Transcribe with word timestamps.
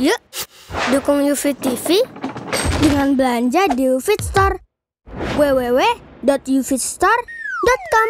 Yuk, 0.00 0.16
dukung 0.88 1.20
UFIT 1.20 1.60
TV 1.60 2.00
dengan 2.80 3.12
belanja 3.12 3.68
di 3.76 3.92
UFIT 3.92 4.24
Store. 4.24 4.56
www.ufitstore.com 5.36 8.08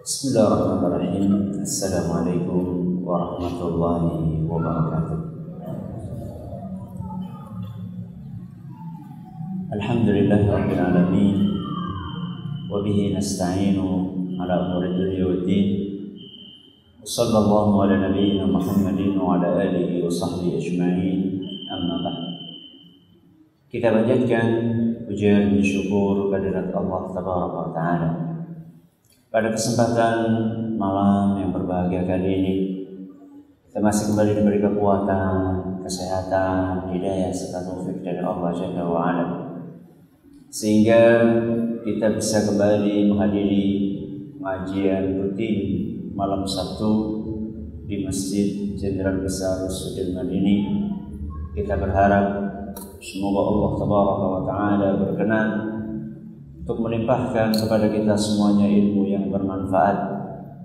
Bismillahirrahmanirrahim. 0.00 1.60
Assalamualaikum 1.60 2.64
warahmatullahi 3.04 4.40
wabarakatuh. 4.48 5.20
Alhamdulillah 9.76 10.40
rabbil 10.48 10.80
alamin 10.80 11.36
wa 12.72 12.80
bihi 12.80 13.12
nasta'inu 13.12 14.16
ala 14.40 14.64
umuri 14.64 14.96
dunya 14.96 15.28
waddin. 15.28 15.81
Ala 17.02 17.98
nabiyyina 17.98 18.46
Muhammadin 18.46 19.18
wa 19.18 19.34
ala 19.34 19.58
alihi 19.58 20.06
wa 20.06 20.06
sahbihi 20.06 20.54
ajma'in. 20.54 21.20
Amma 21.66 21.98
ba'd. 21.98 22.18
Kita 23.66 23.90
panjatkan 23.90 24.46
pujian 25.10 25.58
syukur 25.58 26.30
kehadirat 26.30 26.70
Allah 26.70 27.02
tabaraka 27.10 27.58
wa 27.58 27.70
taala. 27.74 28.10
Pada 29.34 29.50
kesempatan 29.50 30.16
malam 30.78 31.42
yang 31.42 31.50
berbahagia 31.50 32.06
kali 32.06 32.28
ini, 32.38 32.54
kita 33.66 33.82
masih 33.82 34.14
kembali 34.14 34.38
diberi 34.38 34.62
kekuatan, 34.62 35.34
kesehatan, 35.82 36.86
hidayah 36.94 37.34
serta 37.34 37.66
taufik 37.66 37.98
dari 38.06 38.22
Allah 38.22 38.54
Jalla 38.54 38.82
wa 38.86 39.00
ala. 39.10 39.26
Sehingga 40.54 41.02
kita 41.82 42.14
bisa 42.14 42.46
kembali 42.46 43.10
menghadiri 43.10 43.66
pengajian 44.38 45.18
rutin 45.18 45.91
malam 46.12 46.44
Sabtu 46.44 46.92
di 47.88 48.04
Masjid 48.04 48.76
Jenderal 48.76 49.20
Besar 49.24 49.64
Sudirman 49.68 50.28
ini. 50.28 50.56
Kita 51.52 51.76
berharap 51.76 52.24
semoga 53.00 53.40
Allah 53.52 53.70
Tabaraka 53.76 54.26
wa 54.26 54.42
taala 54.44 54.88
berkenan 55.04 55.48
untuk 56.64 56.78
melimpahkan 56.80 57.52
kepada 57.52 57.92
kita 57.92 58.16
semuanya 58.16 58.64
ilmu 58.64 59.04
yang 59.08 59.28
bermanfaat 59.28 59.96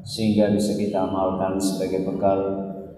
sehingga 0.08 0.55
bisa 0.55 0.80
kita 0.80 1.03
amalkan 1.03 1.59
sebagai 1.59 2.08
bekal 2.08 2.39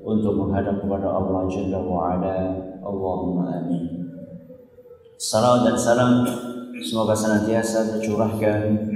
untuk 0.06 0.38
menghadap 0.38 0.78
kepada 0.82 1.10
Allah 1.10 1.50
Jalla 1.50 1.80
wa 1.82 2.14
ala. 2.14 2.38
Allahumma 2.80 3.62
amin. 3.62 4.10
Salam 5.20 5.66
dan 5.68 5.76
salam 5.76 6.24
semoga 6.80 7.12
senantiasa 7.12 7.98
tercurahkan 7.98 8.90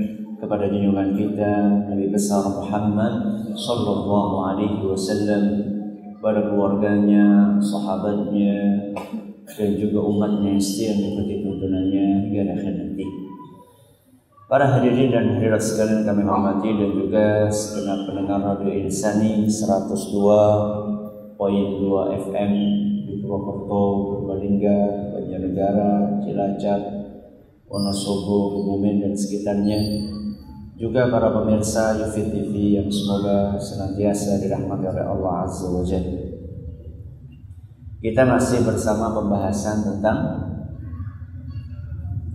kepada 0.43 0.67
junjungan 0.67 1.15
kita 1.15 1.53
Nabi 1.87 2.11
besar 2.11 2.43
Muhammad 2.43 3.47
sallallahu 3.55 4.43
alaihi 4.43 4.83
wasallam 4.83 5.43
pada 6.19 6.51
keluarganya, 6.51 7.55
sahabatnya 7.63 8.91
dan 9.47 9.69
juga 9.79 10.03
umatnya 10.03 10.55
yang 10.55 10.63
setia 10.63 10.99
mengikuti 10.99 11.47
tuntunannya 11.47 12.27
hingga 12.27 12.59
akhir 12.59 12.73
nanti. 12.75 13.07
Para 14.51 14.67
hadirin 14.67 15.15
dan 15.15 15.39
hadirat 15.39 15.63
sekalian 15.63 16.03
kami 16.03 16.27
hormati 16.27 16.75
dan 16.75 16.91
juga 16.91 17.47
segenap 17.47 18.03
pendengar 18.03 18.43
Radio 18.43 18.71
Insani 18.83 19.47
102.2 19.47 21.39
FM 22.19 22.51
di 23.07 23.13
Purwokerto, 23.23 23.83
Purbalingga, 24.11 24.79
Banjarnegara, 25.15 26.19
Cilacap, 26.23 26.81
Wonosobo, 27.71 28.59
Kebumen 28.59 28.99
dan 29.07 29.13
sekitarnya. 29.15 29.79
Juga 30.73 31.05
para 31.05 31.29
pemirsa 31.29 32.01
Yufid 32.01 32.33
TV 32.33 32.81
yang 32.81 32.89
semoga 32.89 33.53
senantiasa 33.61 34.41
dirahmati 34.41 34.89
oleh 34.89 35.05
Allah 35.05 35.45
Azza 35.45 35.69
wa 35.69 35.85
Jalla. 35.85 36.33
Kita 38.01 38.25
masih 38.25 38.65
bersama 38.65 39.13
pembahasan 39.13 39.85
tentang 39.85 40.19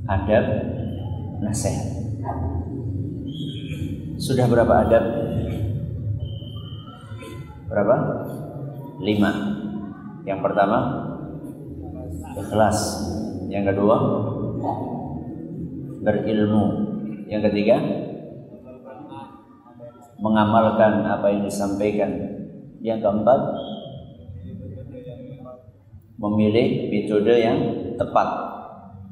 adab 0.06 0.46
nasihat. 1.42 1.98
Sudah 4.22 4.46
berapa 4.46 4.86
adab? 4.86 5.04
Berapa? 7.66 7.96
Lima. 9.02 9.30
Yang 10.22 10.40
pertama 10.46 10.78
ikhlas. 12.38 12.78
Yang 13.50 13.74
kedua 13.74 13.96
berilmu. 16.06 16.64
Yang 17.28 17.42
ketiga 17.50 17.76
mengamalkan 20.18 21.06
apa 21.06 21.26
yang 21.30 21.42
disampaikan. 21.46 22.10
Yang 22.78 23.02
keempat 23.02 23.40
memilih 26.18 26.90
metode 26.90 27.34
yang 27.34 27.58
tepat. 27.98 28.28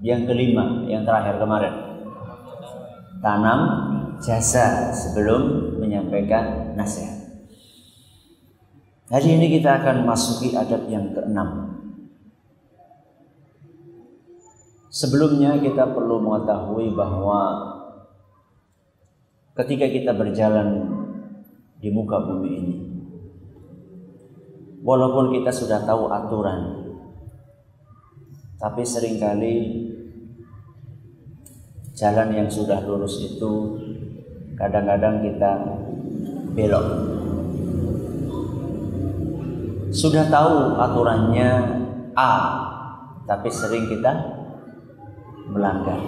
Yang 0.05 0.29
kelima, 0.29 0.87
yang 0.87 1.03
terakhir 1.09 1.41
kemarin 1.41 1.87
tanam 3.27 3.61
jasa 4.23 4.95
sebelum 4.95 5.75
menyampaikan 5.83 6.79
nasihat. 6.79 7.43
Hari 9.07 9.39
ini 9.39 9.59
kita 9.59 9.83
akan 9.83 10.03
masuki 10.03 10.55
adab 10.55 10.87
yang 10.91 11.15
keenam. 11.15 11.79
Sebelumnya 14.91 15.61
kita 15.61 15.93
perlu 15.93 16.23
mengetahui 16.25 16.97
bahwa 16.97 17.41
ketika 19.59 19.87
kita 19.93 20.13
berjalan 20.17 20.96
di 21.83 21.89
muka 21.93 22.21
bumi 22.25 22.51
ini, 22.51 22.77
walaupun 24.81 25.35
kita 25.35 25.51
sudah 25.51 25.85
tahu 25.85 26.09
aturan, 26.09 26.87
tapi 28.57 28.83
sering 28.87 29.21
kali 29.21 29.85
jalan 31.97 32.29
yang 32.33 32.49
sudah 32.49 32.85
lurus 32.85 33.21
itu 33.25 33.53
kadang-kadang 34.57 35.21
kita 35.25 35.53
belok. 36.57 36.87
Sudah 39.93 40.29
tahu 40.29 40.77
aturannya 40.77 41.51
A, 42.17 42.33
tapi 43.25 43.49
sering 43.49 43.89
kita 43.89 44.13
melanggar. 45.49 46.01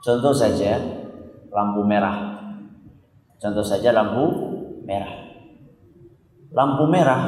Contoh 0.00 0.34
saja 0.34 0.78
lampu 1.50 1.82
merah. 1.84 2.39
Contoh 3.40 3.64
saja 3.64 3.96
lampu 3.96 4.24
merah. 4.84 5.32
Lampu 6.52 6.84
merah 6.84 7.22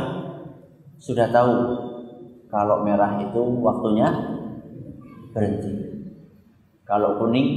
sudah 1.01 1.33
tahu 1.33 1.57
kalau 2.53 2.85
merah 2.85 3.17
itu 3.17 3.41
waktunya 3.65 4.13
berhenti. 5.33 5.73
Kalau 6.85 7.17
kuning 7.17 7.49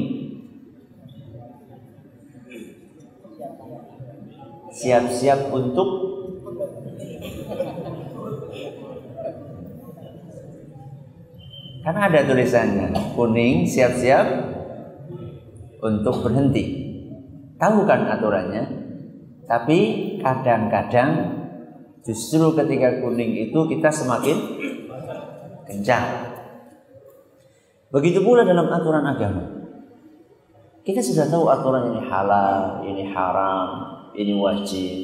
siap-siap 4.72 5.52
untuk 5.52 6.08
Karena 11.86 12.10
ada 12.10 12.26
tulisannya 12.26 12.98
kuning 13.14 13.68
siap-siap 13.70 14.26
untuk 15.86 16.26
berhenti. 16.26 16.85
Tahu 17.56 17.88
kan 17.88 18.04
aturannya? 18.12 18.64
Tapi 19.46 19.80
kadang-kadang 20.20 21.12
justru 22.04 22.52
ketika 22.58 23.00
kuning 23.00 23.50
itu 23.50 23.60
kita 23.70 23.90
semakin 23.94 24.38
kencang. 25.66 26.06
Begitu 27.94 28.20
pula 28.20 28.44
dalam 28.44 28.68
aturan 28.68 29.06
agama. 29.06 29.44
Kita 30.86 31.02
sudah 31.02 31.26
tahu 31.32 31.50
aturan 31.50 31.96
ini 31.96 32.02
halal, 32.06 32.86
ini 32.86 33.10
haram, 33.10 33.70
ini 34.14 34.34
wajib. 34.38 34.98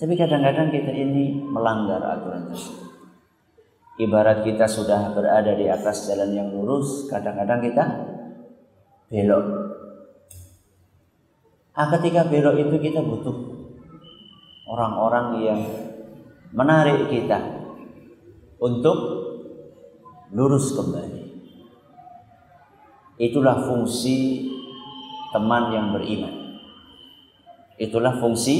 Tapi 0.00 0.16
kadang-kadang 0.16 0.72
kita 0.72 0.90
ini 0.90 1.38
melanggar 1.38 2.00
aturan 2.02 2.50
tersebut. 2.50 2.88
Ibarat 4.00 4.40
kita 4.48 4.64
sudah 4.64 5.12
berada 5.12 5.52
di 5.52 5.68
atas 5.68 6.08
jalan 6.08 6.32
yang 6.32 6.48
lurus, 6.56 7.04
kadang-kadang 7.12 7.60
kita 7.60 7.84
belok. 9.12 9.46
Ah, 11.80 11.88
ketika 11.96 12.28
belok 12.28 12.60
itu 12.60 12.76
kita 12.76 13.00
butuh 13.00 13.32
orang-orang 14.68 15.40
yang 15.40 15.60
menarik 16.52 17.08
kita 17.08 17.40
untuk 18.60 19.00
lurus 20.36 20.76
kembali. 20.76 21.24
Itulah 23.16 23.64
fungsi 23.64 24.44
teman 25.32 25.72
yang 25.72 25.96
beriman. 25.96 26.60
Itulah 27.80 28.12
fungsi 28.20 28.56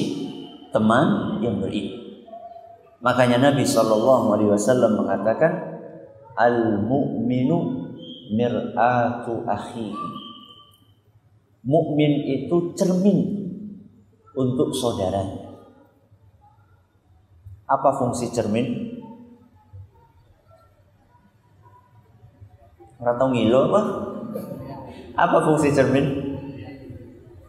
teman 0.73 1.45
yang 1.45 1.61
beriman. 1.61 2.25
Makanya 3.05 3.53
Nabi 3.53 3.69
Shallallahu 3.69 4.33
Alaihi 4.33 4.49
Wasallam 4.49 4.97
mengatakan, 4.97 5.53
al 6.41 6.89
mu'minu 6.89 7.85
mir'atu 8.33 9.45
akhihi. 9.45 10.20
Mukmin 11.61 12.25
itu 12.25 12.73
cermin 12.73 13.19
untuk 14.33 14.73
saudaranya. 14.73 15.61
Apa 17.69 17.91
fungsi 18.01 18.33
cermin? 18.33 18.97
Ratau 23.01 23.29
ngilo 23.33 23.71
apa? 23.73 23.81
Apa 25.17 25.39
fungsi 25.45 25.73
cermin? 25.73 26.07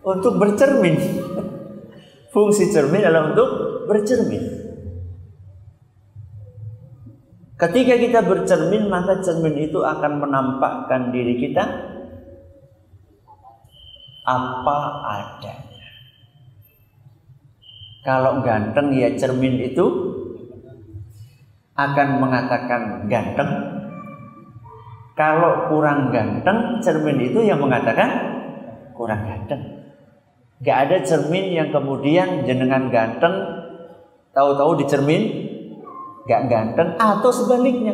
Untuk 0.03 0.35
bercermin. 0.35 0.95
Fungsi 2.33 2.71
cermin 2.71 3.03
adalah 3.03 3.35
untuk 3.35 3.49
bercermin. 3.91 4.39
Ketika 7.59 7.93
kita 7.99 8.19
bercermin, 8.23 8.87
maka 8.87 9.19
cermin 9.21 9.53
itu 9.67 9.83
akan 9.83 10.23
menampakkan 10.23 11.11
diri 11.11 11.37
kita 11.37 11.90
apa 14.25 14.77
adanya. 15.05 15.89
Kalau 18.01 18.41
ganteng 18.41 18.93
ya 18.97 19.13
cermin 19.13 19.61
itu 19.61 19.85
akan 21.77 22.07
mengatakan 22.17 23.05
ganteng. 23.05 23.51
Kalau 25.13 25.69
kurang 25.69 26.09
ganteng, 26.09 26.81
cermin 26.81 27.21
itu 27.21 27.45
yang 27.45 27.61
mengatakan 27.61 28.09
kurang 28.97 29.21
ganteng. 29.27 29.85
Gak 30.61 30.77
ada 30.89 30.97
cermin 31.05 31.53
yang 31.53 31.69
kemudian 31.69 32.45
jenengan 32.45 32.89
ganteng, 32.89 33.33
tahu-tahu 34.33 34.81
di 34.81 34.85
cermin 34.89 35.21
gak 36.25 36.49
ganteng 36.49 36.97
atau 36.97 37.29
sebaliknya. 37.29 37.93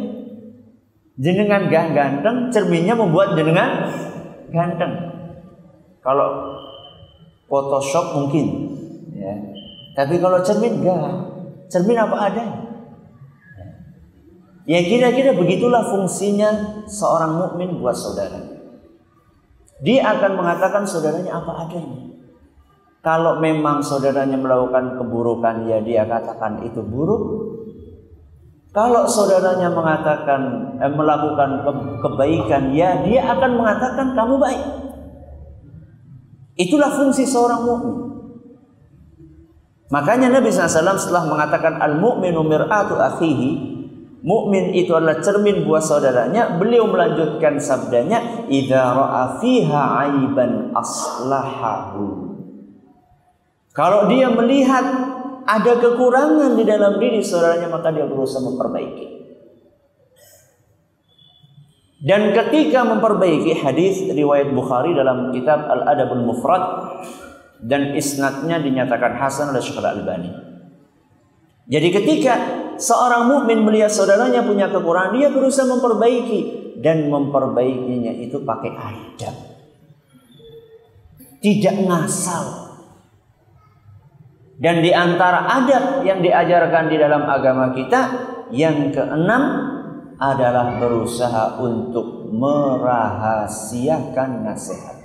Jenengan 1.19 1.67
gak 1.67 1.91
ganteng, 1.91 2.47
cerminnya 2.53 2.95
membuat 2.95 3.35
jenengan 3.35 3.91
ganteng. 4.53 5.16
Kalau 6.01 6.59
Photoshop 7.47 8.15
mungkin, 8.15 8.45
ya. 9.15 9.33
Tapi 9.97 10.19
kalau 10.21 10.43
cermin 10.43 10.83
gak, 10.83 11.13
cermin 11.71 11.97
apa 11.97 12.17
adanya. 12.29 12.67
Ya 14.67 14.83
kira-kira 14.83 15.31
begitulah 15.31 15.87
fungsinya 15.87 16.83
seorang 16.91 17.39
mukmin 17.39 17.79
buat 17.79 17.95
saudara. 17.95 18.57
Dia 19.79 20.11
akan 20.17 20.31
mengatakan 20.35 20.83
saudaranya 20.83 21.39
apa 21.39 21.65
adanya. 21.65 22.19
Kalau 22.99 23.39
memang 23.39 23.79
saudaranya 23.79 24.35
melakukan 24.35 24.99
keburukan, 24.99 25.71
ya 25.71 25.79
dia 25.79 26.03
katakan 26.03 26.67
itu 26.67 26.83
buruk. 26.83 27.23
Kalau 28.75 29.07
saudaranya 29.07 29.71
mengatakan 29.71 30.41
eh, 30.83 30.91
melakukan 30.91 31.63
ke 31.63 31.71
kebaikan, 32.03 32.63
ya 32.75 32.99
dia 33.07 33.23
akan 33.23 33.51
mengatakan 33.55 34.11
kamu 34.11 34.35
baik. 34.35 34.65
Itulah 36.57 36.89
fungsi 36.97 37.23
seorang 37.23 37.61
mukmin. 37.63 37.97
Makanya 39.87 40.27
Nabi 40.27 40.51
SAW 40.51 40.99
setelah 40.99 41.29
mengatakan 41.29 41.79
al-mu'minu 41.79 42.43
mir'atu 42.43 42.99
akhihi, 42.99 43.49
mukmin 44.25 44.75
itu 44.75 44.91
adalah 44.91 45.23
cermin 45.23 45.63
buat 45.63 45.79
saudaranya, 45.79 46.59
beliau 46.59 46.91
melanjutkan 46.91 47.55
sabdanya, 47.55 48.49
"Idza 48.51 48.83
ra'a 48.83 49.39
fiha 49.39 49.83
aiban 50.03 50.75
aslahahu." 50.75 52.35
Kalau 53.71 54.09
dia 54.11 54.27
melihat 54.33 54.83
ada 55.47 55.73
kekurangan 55.79 56.59
di 56.59 56.67
dalam 56.67 56.99
diri 56.99 57.23
saudaranya 57.23 57.71
maka 57.71 57.93
dia 57.93 58.03
berusaha 58.03 58.43
memperbaiki. 58.43 59.16
Dan 61.97 62.29
ketika 62.29 62.85
memperbaiki 62.85 63.57
hadis 63.57 64.05
riwayat 64.05 64.53
Bukhari 64.53 64.93
dalam 64.93 65.33
kitab 65.33 65.65
Al-Adabul 65.65 66.29
Mufrad 66.29 66.63
dan 67.57 67.97
isnadnya 67.97 68.61
dinyatakan 68.61 69.17
hasan 69.17 69.49
oleh 69.49 69.61
Syekh 69.65 69.81
Al-Albani. 69.81 70.29
Jadi 71.67 71.87
ketika 71.89 72.33
seorang 72.77 73.27
mukmin 73.27 73.65
melihat 73.65 73.89
saudaranya 73.89 74.45
punya 74.45 74.69
kekurangan, 74.69 75.17
dia 75.17 75.33
berusaha 75.33 75.65
memperbaiki 75.65 76.39
dan 76.79 77.09
memperbaikinya 77.09 78.13
itu 78.13 78.45
pakai 78.45 78.71
adab. 78.77 79.35
Tidak 81.41 81.75
ngasal, 81.81 82.67
dan 84.57 84.81
di 84.81 84.89
antara 84.89 85.45
adab 85.45 86.01
yang 86.01 86.17
diajarkan 86.25 86.89
di 86.89 86.97
dalam 86.97 87.29
agama 87.29 87.77
kita 87.77 88.01
yang 88.49 88.89
keenam 88.89 89.76
adalah 90.17 90.81
berusaha 90.81 91.61
untuk 91.61 92.33
merahasiakan 92.33 94.41
nasihat. 94.45 94.97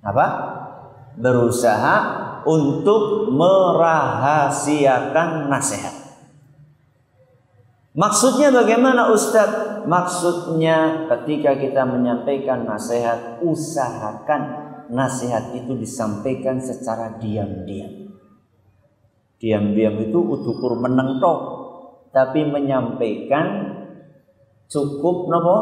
Apa? 0.00 0.26
Berusaha 1.20 1.96
untuk 2.48 3.28
merahasiakan 3.34 5.52
nasihat. 5.52 6.08
Maksudnya 7.98 8.54
bagaimana 8.54 9.10
Ustadz? 9.10 9.82
Maksudnya 9.88 11.08
ketika 11.10 11.58
kita 11.58 11.82
menyampaikan 11.82 12.62
nasihat, 12.62 13.42
usahakan 13.42 14.42
nasihat 14.86 15.50
itu 15.58 15.74
disampaikan 15.74 16.62
secara 16.62 17.18
diam-diam. 17.18 18.14
Diam-diam 19.42 19.98
itu 19.98 20.18
utukur 20.18 20.78
meneng 20.78 21.18
tok, 21.18 21.40
tapi 22.12 22.44
menyampaikan 22.44 23.76
cukup 24.68 25.28
nopo 25.28 25.56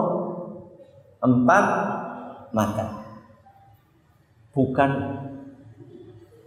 empat 1.22 1.66
mata. 2.54 2.86
Bukan 4.56 4.90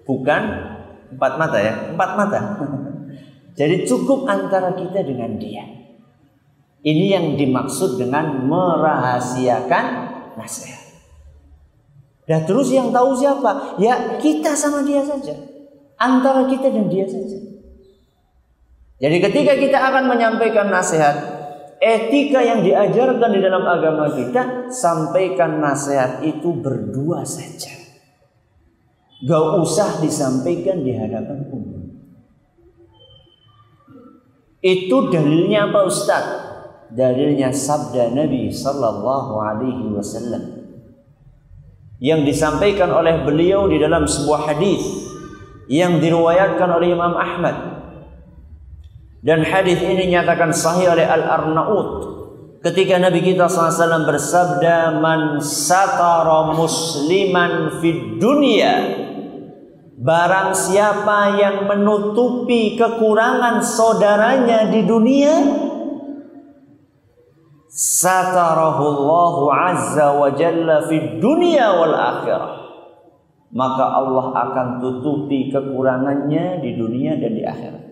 bukan 0.07 0.41
empat 1.13 1.33
mata 1.37 1.57
ya, 1.61 1.73
empat 1.93 2.09
mata. 2.17 2.39
Jadi 3.59 3.83
cukup 3.85 4.25
antara 4.25 4.73
kita 4.73 5.03
dengan 5.03 5.35
dia. 5.35 5.65
Ini 6.79 7.05
yang 7.11 7.25
dimaksud 7.35 7.99
dengan 7.99 8.47
merahasiakan 8.47 9.85
nasihat. 10.39 10.89
Dan 12.23 12.45
terus 12.47 12.71
yang 12.71 12.93
tahu 12.95 13.17
siapa? 13.17 13.75
Ya 13.81 14.15
kita 14.21 14.55
sama 14.55 14.87
dia 14.87 15.03
saja. 15.03 15.35
Antara 15.99 16.47
kita 16.47 16.71
dan 16.71 16.87
dia 16.87 17.03
saja. 17.03 17.58
Jadi 18.99 19.17
ketika 19.23 19.53
kita 19.55 19.79
akan 19.79 20.11
menyampaikan 20.11 20.67
nasihat, 20.67 21.15
etika 21.79 22.43
yang 22.43 22.59
diajarkan 22.59 23.31
di 23.31 23.39
dalam 23.39 23.63
agama 23.63 24.11
kita, 24.11 24.67
sampaikan 24.67 25.63
nasihat 25.63 26.19
itu 26.19 26.51
berdua 26.51 27.23
saja. 27.23 27.71
Gak 29.23 29.45
usah 29.63 30.03
disampaikan 30.03 30.83
di 30.83 30.95
hadapan 30.95 31.47
umum. 31.47 31.83
Itu 34.59 35.07
dalilnya 35.07 35.71
apa 35.71 35.87
Ustaz? 35.87 36.25
Dalilnya 36.91 37.55
sabda 37.55 38.11
Nabi 38.11 38.51
sallallahu 38.51 39.33
alaihi 39.39 39.93
wasallam 39.95 40.59
yang 41.99 42.23
disampaikan 42.23 42.91
oleh 42.91 43.23
beliau 43.23 43.67
di 43.67 43.79
dalam 43.79 44.07
sebuah 44.07 44.51
hadis 44.51 44.81
yang 45.67 45.99
diriwayatkan 45.99 46.65
oleh 46.65 46.95
Imam 46.95 47.13
Ahmad 47.13 47.78
dan 49.19 49.43
hadis 49.43 49.83
ini 49.83 50.07
nyatakan 50.15 50.55
sahih 50.55 50.95
oleh 50.95 51.03
Al 51.03 51.23
Arnaud 51.27 51.89
ketika 52.63 52.95
Nabi 52.99 53.19
kita 53.19 53.51
SAW 53.51 54.07
bersabda 54.07 54.99
man 55.03 55.43
satara 55.43 56.55
musliman 56.55 57.83
fid 57.83 58.15
dunia 58.15 59.07
barang 59.99 60.55
siapa 60.55 61.35
yang 61.35 61.67
menutupi 61.67 62.79
kekurangan 62.79 63.59
saudaranya 63.59 64.71
di 64.71 64.87
dunia 64.87 65.35
satarahullahu 67.67 69.51
azza 69.51 70.15
wa 70.15 70.31
jalla 70.31 70.87
fid 70.87 71.19
dunya 71.19 71.75
wal 71.75 71.95
akhirah. 71.95 72.55
Maka 73.49 73.81
Allah 73.81 74.29
akan 74.45 74.67
tutupi 74.77 75.49
kekurangannya 75.49 76.61
di 76.61 76.77
dunia 76.77 77.17
dan 77.17 77.33
di 77.33 77.41
akhirat 77.41 77.88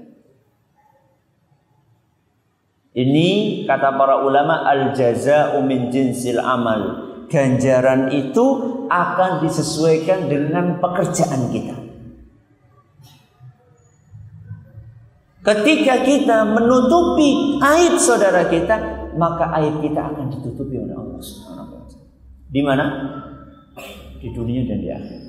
ini 2.98 3.28
kata 3.70 3.94
para 3.94 4.26
ulama 4.26 4.66
al 4.66 4.98
jazaa'u 4.98 5.62
min 5.62 5.94
jinsil 5.94 6.42
amal 6.42 7.06
ganjaran 7.30 8.10
itu 8.10 8.46
akan 8.90 9.46
disesuaikan 9.46 10.26
dengan 10.26 10.82
pekerjaan 10.82 11.54
kita 11.54 11.88
Ketika 15.48 16.04
kita 16.04 16.44
menutupi 16.44 17.56
aib 17.64 17.96
saudara 17.96 18.52
kita, 18.52 18.76
maka 19.16 19.48
aib 19.56 19.80
kita 19.80 20.12
akan 20.12 20.28
ditutupi 20.28 20.76
oleh 20.76 20.92
Allah 20.92 21.24
Subhanahu 21.24 21.72
wa 21.72 21.88
taala. 21.88 22.12
Di 22.52 22.62
mana? 22.68 22.86
Di 24.20 24.28
dunia 24.36 24.68
dan 24.68 24.84
di 24.84 24.92
akhirat. 24.92 25.27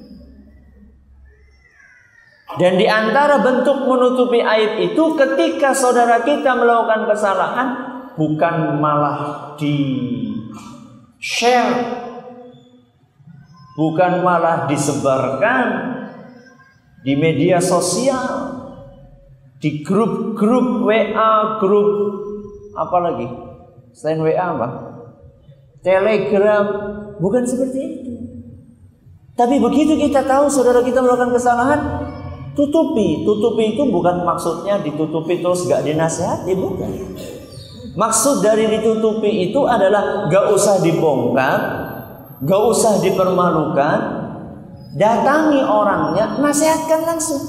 Dan 2.57 2.81
di 2.81 2.89
antara 2.89 3.45
bentuk 3.45 3.85
menutupi 3.85 4.41
aib 4.41 4.81
itu 4.81 5.05
ketika 5.21 5.77
saudara 5.77 6.25
kita 6.25 6.57
melakukan 6.57 7.05
kesalahan 7.13 7.69
bukan 8.17 8.81
malah 8.81 9.53
di 9.61 9.77
share 11.21 11.77
bukan 13.77 14.25
malah 14.25 14.65
disebarkan 14.65 15.67
di 17.05 17.13
media 17.15 17.61
sosial 17.61 18.57
Di 19.59 19.83
grup-grup 19.83 20.87
WA, 20.87 21.59
grup 21.59 21.91
apa 22.79 22.97
lagi? 23.03 23.27
Selain 23.91 24.23
WA 24.23 24.39
apa? 24.39 24.69
Telegram, 25.83 26.63
bukan 27.19 27.43
seperti 27.43 27.79
itu. 27.83 28.13
Tapi 29.35 29.59
begitu 29.59 29.99
kita 29.99 30.23
tahu 30.23 30.47
saudara 30.47 30.79
kita 30.87 31.03
melakukan 31.03 31.35
kesalahan, 31.35 31.81
tutupi. 32.59 33.23
Tutupi 33.23 33.79
itu 33.79 33.87
bukan 33.87 34.27
maksudnya 34.27 34.83
ditutupi 34.83 35.39
terus 35.39 35.71
gak 35.71 35.87
dinasehati, 35.87 36.59
bukan. 36.59 36.91
Maksud 37.95 38.43
dari 38.43 38.67
ditutupi 38.67 39.51
itu 39.51 39.63
adalah 39.63 40.27
gak 40.27 40.51
usah 40.51 40.83
dibongkar, 40.83 41.59
gak 42.43 42.63
usah 42.67 42.99
dipermalukan, 42.99 43.99
datangi 44.99 45.63
orangnya, 45.63 46.43
nasihatkan 46.43 47.07
langsung. 47.07 47.43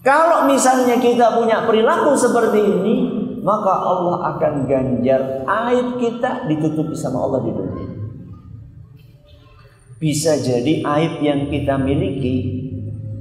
Kalau 0.00 0.48
misalnya 0.48 0.96
kita 1.02 1.34
punya 1.36 1.66
perilaku 1.66 2.14
seperti 2.14 2.62
ini, 2.62 2.94
maka 3.42 3.74
Allah 3.74 4.34
akan 4.34 4.70
ganjar 4.70 5.42
aib 5.44 5.98
kita 5.98 6.46
ditutupi 6.46 6.94
sama 6.94 7.26
Allah 7.26 7.42
di 7.42 7.50
dunia. 7.50 7.88
Bisa 9.96 10.38
jadi 10.38 10.84
aib 10.84 11.24
yang 11.24 11.50
kita 11.50 11.74
miliki 11.80 12.65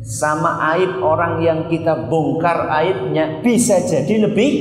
sama 0.06 0.62
aib 0.78 1.02
orang 1.02 1.42
yang 1.42 1.60
kita 1.66 2.06
bongkar 2.06 2.70
aibnya 2.70 3.42
bisa 3.42 3.82
jadi 3.82 4.30
lebih 4.30 4.52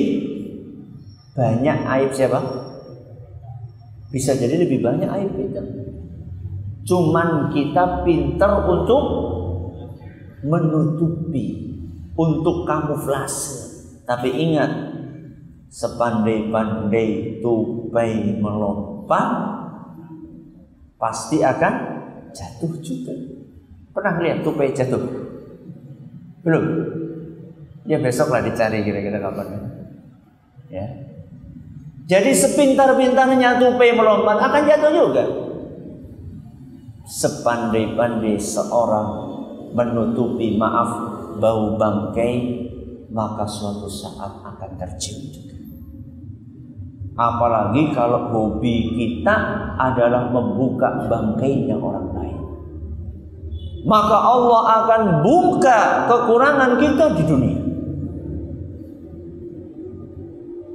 banyak 1.36 1.78
aib 1.84 2.10
siapa? 2.16 2.40
Bisa 4.08 4.32
jadi 4.32 4.56
lebih 4.56 4.80
banyak 4.80 5.04
aib 5.04 5.32
kita. 5.36 5.60
Cuman 6.88 7.52
kita 7.52 8.06
pinter 8.08 8.52
untuk 8.64 9.04
menutupi, 10.44 11.76
untuk 12.16 12.64
kamuflase. 12.64 13.72
Tapi 14.04 14.28
ingat, 14.32 14.70
sepandai-pandai 15.72 17.40
tupai 17.40 18.36
melompat, 18.36 19.28
pasti 21.00 21.40
akan 21.40 21.74
jatuh 22.36 22.72
juga. 22.84 23.16
Pernah 23.96 24.20
lihat 24.20 24.44
tupai 24.44 24.76
jatuh? 24.76 25.23
Belum? 26.44 26.64
Ya 27.88 28.00
besok 28.00 28.32
lah 28.32 28.44
dicari 28.44 28.84
kira-kira 28.84 29.20
kapan. 29.20 29.48
Ya. 30.68 30.86
Jadi 32.04 32.36
sepintar-pintarnya 32.36 33.56
tupai 33.56 33.96
melompat 33.96 34.36
akan 34.36 34.62
jatuh 34.68 34.92
juga. 34.92 35.24
Sepandai-pandai 37.04 38.36
seorang 38.36 39.08
menutupi 39.72 40.56
maaf 40.56 40.90
bau 41.40 41.76
bangkai 41.76 42.34
maka 43.14 43.44
suatu 43.46 43.88
saat 43.88 44.42
akan 44.42 44.70
tercium 44.76 45.20
juga. 45.30 45.56
Apalagi 47.14 47.94
kalau 47.94 48.26
hobi 48.34 48.98
kita 48.98 49.36
adalah 49.78 50.34
membuka 50.34 51.06
bangkainya 51.06 51.78
orang 51.78 52.08
lain. 52.10 52.33
Maka 53.84 54.16
Allah 54.16 54.62
akan 54.80 55.02
buka 55.20 56.08
kekurangan 56.08 56.72
kita 56.80 57.04
di 57.20 57.24
dunia. 57.28 57.60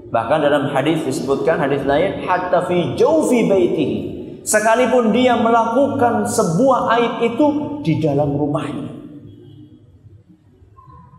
Bahkan 0.10 0.40
dalam 0.42 0.74
hadis 0.74 1.06
disebutkan 1.06 1.62
hadis 1.62 1.86
lain 1.86 2.26
hatta 2.26 2.66
fi 2.66 2.98
jawfi 2.98 3.46
baitihi. 3.46 3.98
Sekalipun 4.42 5.14
dia 5.14 5.38
melakukan 5.38 6.26
sebuah 6.26 6.90
aib 6.98 7.14
itu 7.34 7.48
di 7.86 8.02
dalam 8.02 8.34
rumahnya. 8.34 8.90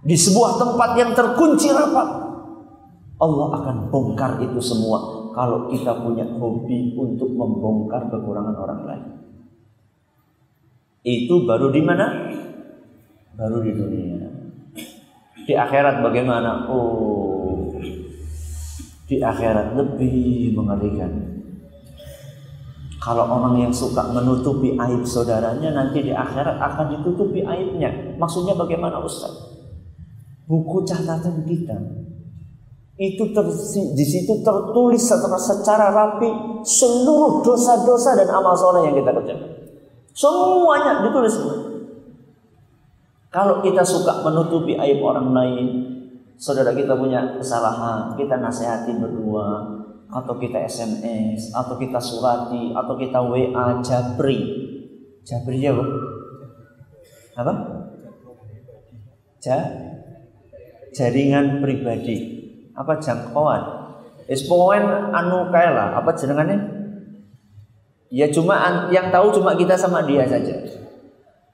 Di 0.03 0.17
sebuah 0.19 0.59
tempat 0.59 0.91
yang 0.99 1.11
terkunci 1.15 1.71
rapat. 1.71 2.09
Allah 3.21 3.49
akan 3.63 3.93
bongkar 3.93 4.41
itu 4.41 4.59
semua 4.59 5.31
kalau 5.37 5.69
kita 5.69 5.93
punya 6.03 6.25
hobi 6.41 6.97
untuk 6.97 7.31
membongkar 7.31 8.09
kekurangan 8.11 8.57
orang 8.57 8.81
lain. 8.89 9.05
Itu 11.01 11.49
baru 11.49 11.73
di 11.73 11.81
mana? 11.81 12.07
Baru 13.33 13.65
di 13.65 13.73
dunia. 13.73 14.29
Di 15.49 15.57
akhirat 15.57 16.05
bagaimana? 16.05 16.69
Oh, 16.69 17.73
di 19.09 19.17
akhirat 19.19 19.75
lebih 19.75 20.53
mengerikan. 20.53 21.11
Kalau 23.01 23.25
orang 23.25 23.65
yang 23.65 23.73
suka 23.73 24.13
menutupi 24.13 24.77
aib 24.77 25.09
saudaranya 25.09 25.73
nanti 25.73 26.05
di 26.05 26.13
akhirat 26.13 26.61
akan 26.61 27.01
ditutupi 27.01 27.41
aibnya. 27.41 27.89
Maksudnya 28.21 28.53
bagaimana 28.53 29.01
Ustaz? 29.01 29.33
Buku 30.45 30.85
catatan 30.85 31.49
kita 31.49 32.01
itu 33.01 33.33
ter, 33.33 33.45
di 33.97 34.05
situ 34.05 34.45
tertulis 34.45 35.01
secara, 35.01 35.41
secara 35.41 35.87
rapi 35.89 36.29
seluruh 36.61 37.41
dosa-dosa 37.41 38.13
dan 38.13 38.29
amal 38.29 38.53
soleh 38.53 38.93
yang 38.93 39.01
kita 39.01 39.17
kerjakan. 39.17 39.60
Semuanya 40.15 41.05
ditulis 41.07 41.35
semua. 41.35 41.57
Kalau 43.31 43.63
kita 43.63 43.87
suka 43.87 44.27
menutupi 44.27 44.75
aib 44.75 44.99
orang 45.07 45.31
lain, 45.31 45.67
saudara 46.35 46.75
kita 46.75 46.99
punya 46.99 47.39
kesalahan, 47.39 48.19
kita 48.19 48.43
nasihati 48.43 48.99
berdua, 48.99 49.79
atau 50.11 50.35
kita 50.35 50.67
SMS, 50.67 51.55
atau 51.55 51.79
kita 51.79 52.03
surati, 52.03 52.75
atau 52.75 52.99
kita 52.99 53.23
WA 53.23 53.79
Jabri. 53.87 54.39
Jabri 55.23 55.63
apa? 55.63 55.85
Apa? 57.39 57.53
Ja? 59.47 59.59
Jaringan 60.91 61.63
pribadi 61.63 62.41
apa 62.81 62.97
jangkauan 62.97 63.63
is 64.31 64.47
anu 64.49 65.53
kayak 65.53 65.73
lah 65.77 65.89
apa 66.01 66.11
jenengannya 66.17 66.80
ya 68.11 68.27
cuma 68.29 68.87
yang 68.91 69.09
tahu 69.09 69.31
cuma 69.33 69.55
kita 69.55 69.79
sama 69.79 70.03
dia 70.05 70.27
saja 70.27 70.55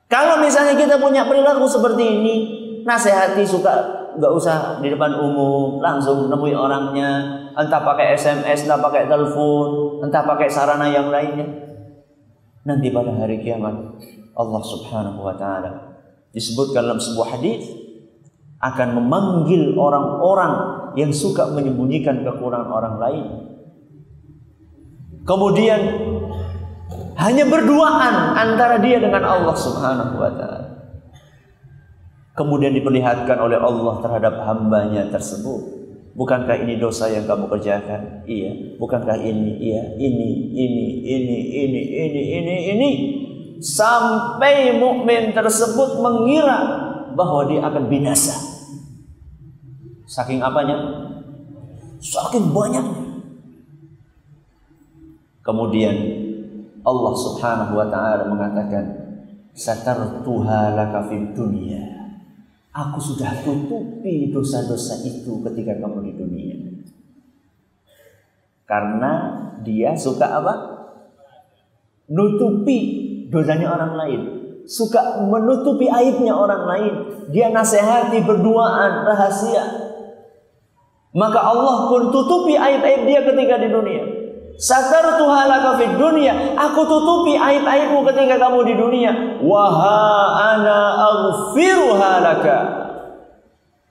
kalau 0.09 0.41
misalnya 0.41 0.75
kita 0.75 0.97
punya 0.97 1.29
perilaku 1.29 1.69
seperti 1.69 2.03
ini 2.03 2.35
nasihati 2.83 3.45
suka 3.45 3.75
nggak 4.17 4.33
usah 4.33 4.81
di 4.81 4.89
depan 4.89 5.21
umum 5.21 5.79
langsung 5.85 6.33
nemui 6.33 6.57
orangnya 6.57 7.45
entah 7.53 7.85
pakai 7.85 8.17
SMS 8.17 8.65
entah 8.65 8.81
pakai 8.81 9.05
telepon 9.05 10.01
entah 10.01 10.25
pakai 10.25 10.49
sarana 10.49 10.89
yang 10.89 11.13
lainnya 11.13 11.45
nanti 12.65 12.89
pada 12.89 13.13
hari 13.13 13.45
kiamat 13.45 13.77
Allah 14.33 14.63
subhanahu 14.65 15.21
wa 15.21 15.37
ta'ala 15.37 16.01
disebutkan 16.33 16.89
dalam 16.89 17.01
sebuah 17.01 17.37
hadis 17.37 17.69
akan 18.61 18.89
memanggil 18.97 19.77
orang-orang 19.77 20.53
yang 20.97 21.13
suka 21.13 21.53
menyembunyikan 21.53 22.25
kekurangan 22.25 22.73
orang 22.73 22.97
lain. 22.97 23.27
Kemudian 25.29 25.81
hanya 27.17 27.45
berduaan 27.49 28.37
antara 28.37 28.77
dia 28.77 29.01
dengan 29.01 29.25
Allah 29.25 29.57
Subhanahu 29.57 30.21
wa 30.21 30.31
taala. 30.37 30.67
Kemudian 32.37 32.77
diperlihatkan 32.77 33.41
oleh 33.41 33.57
Allah 33.57 33.95
terhadap 34.05 34.45
hambanya 34.45 35.09
tersebut. 35.09 35.77
Bukankah 36.17 36.61
ini 36.65 36.77
dosa 36.77 37.09
yang 37.09 37.25
kamu 37.25 37.49
kerjakan? 37.49 38.25
Iya. 38.29 38.77
Bukankah 38.77 39.17
ini? 39.21 39.57
Iya. 39.57 39.97
Ini, 39.97 40.29
ini, 40.53 40.87
ini, 41.05 41.39
ini, 41.49 41.83
ini, 41.93 42.23
ini, 42.41 42.57
ini. 42.77 42.91
Sampai 43.61 44.77
mukmin 44.77 45.33
tersebut 45.33 46.01
mengira 46.05 46.57
bahwa 47.17 47.49
dia 47.49 47.65
akan 47.65 47.89
binasa. 47.89 48.37
Saking 50.05 50.45
apanya? 50.45 50.77
Saking 52.01 52.53
banyaknya. 52.53 53.05
Kemudian 55.41 55.97
Allah 56.87 57.12
Subhanahu 57.19 57.73
wa 57.75 57.87
taala 57.90 58.31
mengatakan, 58.31 58.85
"Satartuha 59.50 60.78
laka 60.78 61.11
fid 61.11 61.35
dunya." 61.35 61.83
Aku 62.71 63.00
sudah 63.00 63.33
tutupi 63.43 64.31
dosa-dosa 64.31 65.00
itu 65.02 65.40
ketika 65.49 65.81
kamu 65.81 65.99
di 66.07 66.12
dunia. 66.12 66.57
Karena 68.69 69.12
dia 69.64 69.97
suka 69.97 70.28
apa? 70.28 70.55
Nutupi 72.12 72.78
dosanya 73.33 73.73
orang 73.73 73.93
lain. 73.97 74.21
Suka 74.69 75.25
menutupi 75.25 75.88
aibnya 75.88 76.37
orang 76.37 76.62
lain. 76.69 76.95
Dia 77.33 77.49
nasihati 77.49 78.21
berduaan 78.28 79.09
rahasia. 79.09 79.64
Maka 81.16 81.40
Allah 81.40 81.88
pun 81.88 82.12
tutupi 82.12 82.61
aib-aib 82.61 83.09
dia 83.09 83.25
ketika 83.25 83.57
di 83.57 83.73
dunia. 83.73 84.05
Satar 84.57 85.21
tuhalaka 85.21 85.77
fid 85.77 86.01
dunia. 86.01 86.57
Aku 86.57 86.89
tutupi 86.89 87.37
aib-aibmu 87.37 88.01
ketika 88.09 88.41
kamu 88.41 88.59
di 88.65 88.75
dunia. 88.75 89.13
Waha 89.45 90.01
ana 90.57 90.79
aghfiruha 90.97 92.13
laka. 92.25 92.59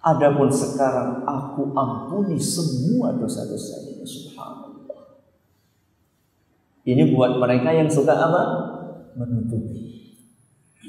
Adapun 0.06 0.50
sekarang 0.54 1.26
aku 1.26 1.74
ampuni 1.74 2.38
semua 2.38 3.14
dosa-dosa 3.14 3.82
ini. 3.90 4.06
Subhanallah. 4.06 5.26
Ini 6.86 7.14
buat 7.14 7.42
mereka 7.42 7.74
yang 7.74 7.90
suka 7.90 8.14
apa? 8.14 8.44
Menutupi. 9.18 9.86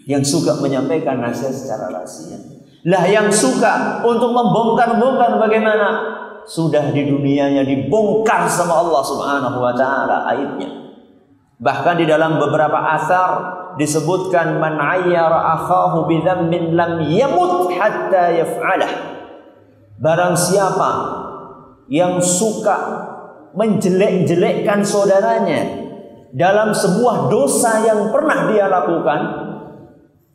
Yang 0.04 0.36
suka 0.36 0.60
menyampaikan 0.60 1.20
nasihat 1.20 1.52
secara 1.52 1.92
rahasia. 1.92 2.36
Lah 2.86 3.04
yang 3.08 3.32
suka 3.32 4.04
untuk 4.04 4.30
membongkar-bongkar 4.30 5.40
bagaimana? 5.40 6.16
Sudah 6.46 6.94
di 6.94 7.10
dunianya 7.10 7.66
dibongkar 7.66 8.46
sama 8.46 8.78
Allah 8.86 9.02
Subhanahu 9.02 9.58
wa 9.58 9.74
taala 9.74 10.30
aibnya. 10.30 10.70
Bahkan 11.58 11.94
di 11.98 12.06
dalam 12.06 12.38
beberapa 12.38 12.78
asar 12.94 13.28
disebutkan 13.74 14.62
man 14.62 14.78
ayyara 14.78 15.58
akhahu 15.58 16.06
bidzammin 16.06 16.78
lam 16.78 17.02
yamut 17.02 17.74
hatta 17.74 18.30
yaf'alah. 18.30 18.92
Barang 19.98 20.38
siapa 20.38 20.90
yang 21.90 22.22
suka 22.22 22.78
menjelek-jelekkan 23.56 24.84
saudaranya 24.84 25.86
dalam 26.36 26.76
sebuah 26.76 27.32
dosa 27.32 27.80
yang 27.88 28.12
pernah 28.12 28.52
dia 28.52 28.68
lakukan, 28.68 29.20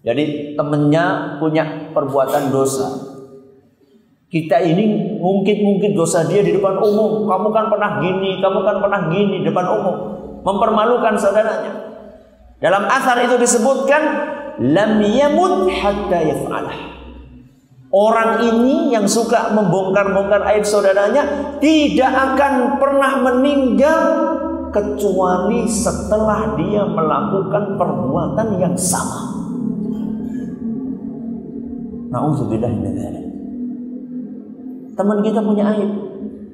jadi 0.01 0.57
temennya 0.57 1.37
punya 1.37 1.93
perbuatan 1.93 2.49
dosa. 2.49 3.00
Kita 4.31 4.63
ini 4.63 5.19
mungkin-mungkin 5.19 5.91
dosa 5.91 6.23
dia 6.23 6.39
di 6.39 6.55
depan 6.55 6.79
umum. 6.79 7.27
Kamu 7.27 7.51
kan 7.51 7.67
pernah 7.67 7.99
gini, 7.99 8.39
kamu 8.39 8.63
kan 8.63 8.79
pernah 8.79 9.11
gini 9.11 9.43
di 9.43 9.45
depan 9.51 9.67
umum. 9.67 9.95
Mempermalukan 10.47 11.19
saudaranya. 11.19 11.91
Dalam 12.63 12.87
asar 12.87 13.19
itu 13.27 13.35
disebutkan 13.35 14.01
lam 14.71 15.03
yamut 15.03 15.67
hatta 15.67 16.19
yaf'alah. 16.23 16.77
Orang 17.91 18.39
ini 18.39 18.95
yang 18.95 19.03
suka 19.03 19.51
membongkar-bongkar 19.51 20.47
aib 20.55 20.63
saudaranya 20.63 21.59
tidak 21.59 22.11
akan 22.15 22.79
pernah 22.79 23.19
meninggal 23.19 23.99
kecuali 24.71 25.67
setelah 25.67 26.55
dia 26.55 26.87
melakukan 26.87 27.75
perbuatan 27.75 28.47
yang 28.63 28.79
sama. 28.79 29.27
Nauzubillah. 32.15 33.30
Teman 34.95 35.19
kita 35.23 35.39
punya 35.39 35.63
aib. 35.75 35.91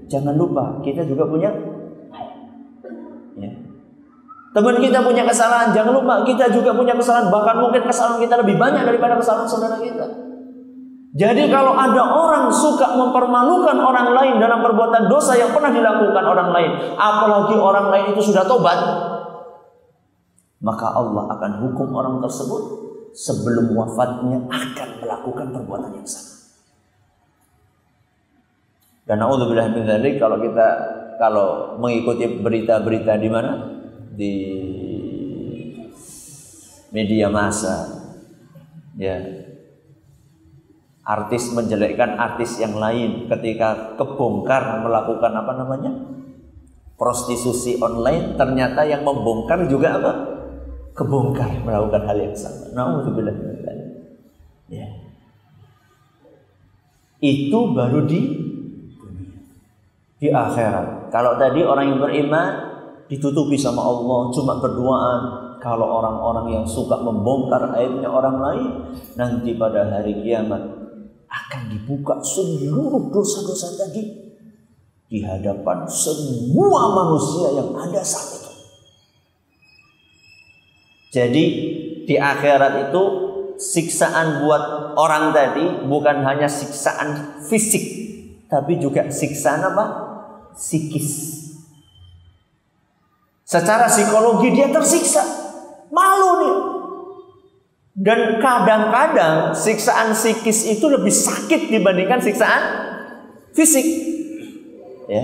Jangan 0.07 0.35
lupa 0.37 0.79
kita 0.85 1.03
juga 1.03 1.27
punya 1.27 1.49
aib. 2.13 2.37
Ya. 3.37 3.51
Teman 4.55 4.81
kita 4.81 5.05
punya 5.05 5.23
kesalahan, 5.27 5.69
jangan 5.75 5.93
lupa 5.93 6.25
kita 6.25 6.49
juga 6.49 6.73
punya 6.73 6.97
kesalahan, 6.97 7.29
bahkan 7.29 7.61
mungkin 7.61 7.85
kesalahan 7.85 8.17
kita 8.17 8.41
lebih 8.41 8.57
banyak 8.57 8.81
daripada 8.81 9.19
kesalahan 9.19 9.45
saudara 9.45 9.77
kita. 9.77 10.27
Jadi 11.17 11.49
kalau 11.49 11.73
ada 11.73 12.13
orang 12.13 12.45
suka 12.53 12.93
mempermalukan 12.93 13.73
orang 13.73 14.13
lain 14.13 14.37
dalam 14.37 14.61
perbuatan 14.61 15.09
dosa 15.09 15.33
yang 15.33 15.49
pernah 15.49 15.73
dilakukan 15.73 16.25
orang 16.25 16.49
lain, 16.53 16.71
apalagi 16.93 17.57
orang 17.57 17.89
lain 17.89 18.05
itu 18.13 18.21
sudah 18.29 18.45
tobat, 18.45 18.77
maka 20.61 20.87
Allah 20.93 21.25
akan 21.37 21.51
hukum 21.65 21.89
orang 21.97 22.21
tersebut 22.21 22.61
sebelum 23.17 23.73
wafatnya 23.73 24.45
akan 24.45 24.89
melakukan 25.01 25.47
perbuatan 25.57 25.91
yang 25.97 26.05
sama. 26.05 26.36
Dan 29.07 29.23
naudzubillah 29.23 29.71
min 29.71 29.87
dzalik 29.87 30.19
kalau 30.19 30.37
kita 30.43 30.67
kalau 31.17 31.47
mengikuti 31.79 32.27
berita-berita 32.27 33.15
di 33.17 33.29
mana 33.31 33.51
di 34.13 34.33
media 36.91 37.31
massa 37.31 38.03
ya 38.99 39.17
artis 41.07 41.55
menjelekkan 41.55 42.19
artis 42.19 42.59
yang 42.59 42.75
lain 42.75 43.31
ketika 43.31 43.95
kebongkar 43.95 44.83
melakukan 44.83 45.31
apa 45.31 45.53
namanya 45.55 45.91
prostitusi 46.99 47.79
online 47.79 48.35
ternyata 48.35 48.83
yang 48.83 49.07
membongkar 49.07 49.71
juga 49.71 49.95
apa 49.95 50.11
kebongkar 50.97 51.61
melakukan 51.61 52.03
hal 52.09 52.17
yang 52.17 52.35
sama. 52.35 52.73
Nauzubillah 52.73 53.55
Ya. 54.67 54.83
Itu 57.23 57.71
baru 57.71 58.03
di. 58.03 58.19
Di 60.17 60.33
akhirat. 60.33 61.13
Kalau 61.13 61.37
tadi 61.37 61.61
orang 61.61 61.93
yang 61.93 61.99
beriman 62.01 62.47
ditutupi 63.05 63.55
sama 63.55 63.85
Allah 63.85 64.33
cuma 64.33 64.57
berduaan. 64.57 65.21
Kalau 65.57 65.89
orang-orang 65.89 66.53
yang 66.53 66.65
suka 66.69 67.01
membongkar 67.01 67.73
aibnya 67.73 68.05
orang 68.05 68.37
lain 68.37 68.69
nanti 69.17 69.57
pada 69.57 69.89
hari 69.89 70.21
kiamat 70.21 70.61
akan 71.27 71.61
dibuka 71.73 72.21
seluruh 72.21 73.09
dosa-dosa 73.09 73.73
tadi 73.73 74.05
di 75.09 75.19
hadapan 75.25 75.89
semua 75.89 76.93
manusia 76.93 77.57
yang 77.57 77.73
ada 77.73 78.05
saat 78.05 78.37
itu. 78.37 78.51
Jadi 81.17 81.45
di 82.05 82.15
akhirat 82.15 82.91
itu 82.91 83.03
siksaan 83.57 84.45
buat 84.45 84.93
orang 84.93 85.33
tadi 85.33 85.89
bukan 85.89 86.21
hanya 86.21 86.45
siksaan 86.45 87.41
fisik, 87.49 87.83
tapi 88.45 88.77
juga 88.77 89.09
siksaan 89.09 89.65
apa? 89.73 90.06
Psikis. 90.57 91.09
Secara 93.47 93.87
psikologi 93.87 94.51
dia 94.51 94.67
tersiksa, 94.67 95.23
malu 95.87 96.31
nih. 96.41 96.55
Dan 97.97 98.37
kadang-kadang 98.43 99.57
siksaan 99.57 100.13
psikis 100.13 100.67
itu 100.69 100.85
lebih 100.85 101.09
sakit 101.09 101.71
dibandingkan 101.71 102.21
siksaan 102.21 102.61
fisik. 103.57 103.85
Ya. 105.09 105.23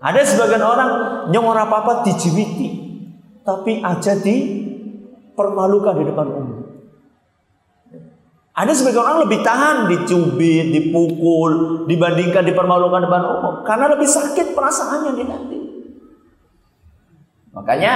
Ada 0.00 0.20
sebagian 0.24 0.62
orang 0.62 0.90
nyongor 1.32 1.58
apa-apa 1.58 2.06
dijiwiti 2.06 2.80
tapi 3.42 3.80
aja 3.82 4.14
dipermalukan 4.14 5.94
di 6.00 6.04
depan 6.06 6.26
umum. 6.28 6.49
Ada 8.60 8.76
sebagian 8.76 9.00
orang 9.00 9.24
lebih 9.24 9.40
tahan 9.40 9.88
dicubit, 9.88 10.68
dipukul, 10.68 11.84
dibandingkan 11.88 12.44
dipermalukan 12.44 13.00
di 13.00 13.04
depan 13.08 13.24
umum 13.40 13.54
karena 13.64 13.88
lebih 13.96 14.04
sakit 14.04 14.52
perasaannya 14.52 15.12
di 15.16 15.24
nanti. 15.24 15.58
Makanya 17.56 17.92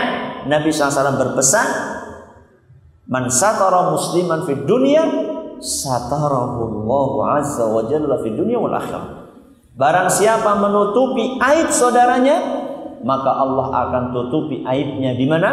Nabi 0.48 0.72
SAW 0.72 1.20
berpesan, 1.20 1.68
"Man 3.12 3.28
satara 3.28 3.92
musliman 3.92 4.48
fid 4.48 4.64
dunya, 4.64 5.04
satarahu 5.60 6.88
azza 7.28 7.68
wa 7.68 7.84
jalla 7.84 8.24
fid 8.24 8.32
dunya 8.32 8.56
wal 8.56 8.72
akhirah." 8.72 9.36
Barang 9.76 10.08
siapa 10.08 10.64
menutupi 10.64 11.36
aib 11.44 11.68
saudaranya, 11.68 12.40
maka 13.04 13.30
Allah 13.36 13.68
akan 13.84 14.02
tutupi 14.16 14.64
aibnya 14.64 15.12
di 15.12 15.28
mana? 15.28 15.50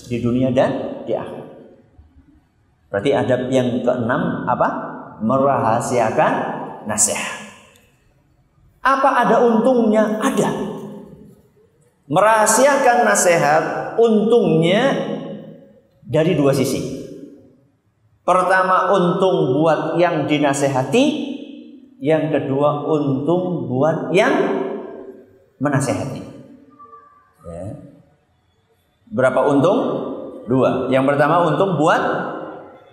Di 0.00 0.16
dunia 0.16 0.48
dan 0.48 1.04
di 1.04 1.12
akhirat. 1.12 1.39
Berarti 2.90 3.10
adab 3.14 3.46
yang 3.54 3.86
keenam 3.86 4.44
apa? 4.50 4.68
Merahasiakan 5.22 6.32
nasihat. 6.90 7.38
Apa 8.82 9.24
ada 9.24 9.46
untungnya? 9.46 10.18
Ada. 10.18 10.50
Merahasiakan 12.10 13.06
nasihat 13.06 13.62
untungnya 13.94 14.82
dari 16.02 16.34
dua 16.34 16.50
sisi. 16.50 16.98
Pertama 18.26 18.90
untung 18.90 19.54
buat 19.54 19.94
yang 19.94 20.26
dinasehati, 20.26 21.04
yang 22.02 22.34
kedua 22.34 22.90
untung 22.90 23.70
buat 23.70 24.10
yang 24.10 24.34
menasehati. 25.62 26.22
Ya. 27.46 27.66
Berapa 29.10 29.46
untung? 29.46 29.78
Dua. 30.50 30.90
Yang 30.90 31.14
pertama 31.14 31.46
untung 31.46 31.78
buat 31.78 32.02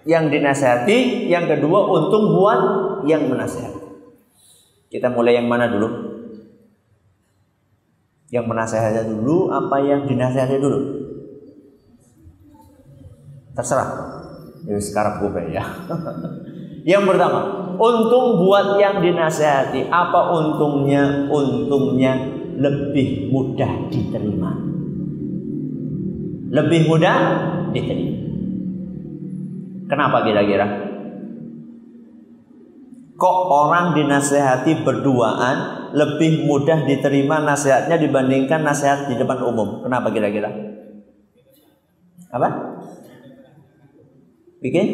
yang 0.08 0.32
dinasehati, 0.32 1.28
yang 1.28 1.52
kedua 1.52 1.92
untung 1.92 2.32
buat 2.32 2.60
yang 3.04 3.28
menasehati. 3.28 3.84
Kita 4.88 5.12
mulai 5.12 5.36
yang 5.36 5.52
mana 5.52 5.68
dulu? 5.68 5.88
Yang 8.32 8.46
menasehati 8.48 9.04
dulu 9.12 9.52
apa 9.52 9.84
yang 9.84 10.08
dinasehati 10.08 10.56
dulu? 10.64 10.80
Terserah. 13.52 14.16
Ya 14.64 14.80
sekarang 14.80 15.28
gue 15.28 15.44
ya. 15.52 15.64
yang 16.96 17.04
pertama, 17.04 17.76
untung 17.76 18.40
buat 18.48 18.80
yang 18.80 19.04
dinasehati. 19.04 19.92
Apa 19.92 20.32
untungnya? 20.40 21.28
Untungnya 21.28 22.16
lebih 22.56 23.28
mudah 23.28 23.92
diterima. 23.92 24.56
Lebih 26.48 26.80
mudah 26.88 27.18
diterima. 27.76 28.17
Kenapa 29.88 30.24
kira-kira? 30.28 30.68
Kok 33.18 33.38
orang 33.50 33.98
dinasehati 33.98 34.86
berduaan 34.86 35.90
lebih 35.98 36.46
mudah 36.46 36.86
diterima 36.86 37.42
nasihatnya 37.42 37.98
dibandingkan 37.98 38.62
nasihat 38.62 39.10
di 39.10 39.18
depan 39.18 39.42
umum? 39.42 39.82
Kenapa 39.82 40.14
kira-kira? 40.14 40.54
Apa? 42.30 42.50
Bikin? 44.62 44.88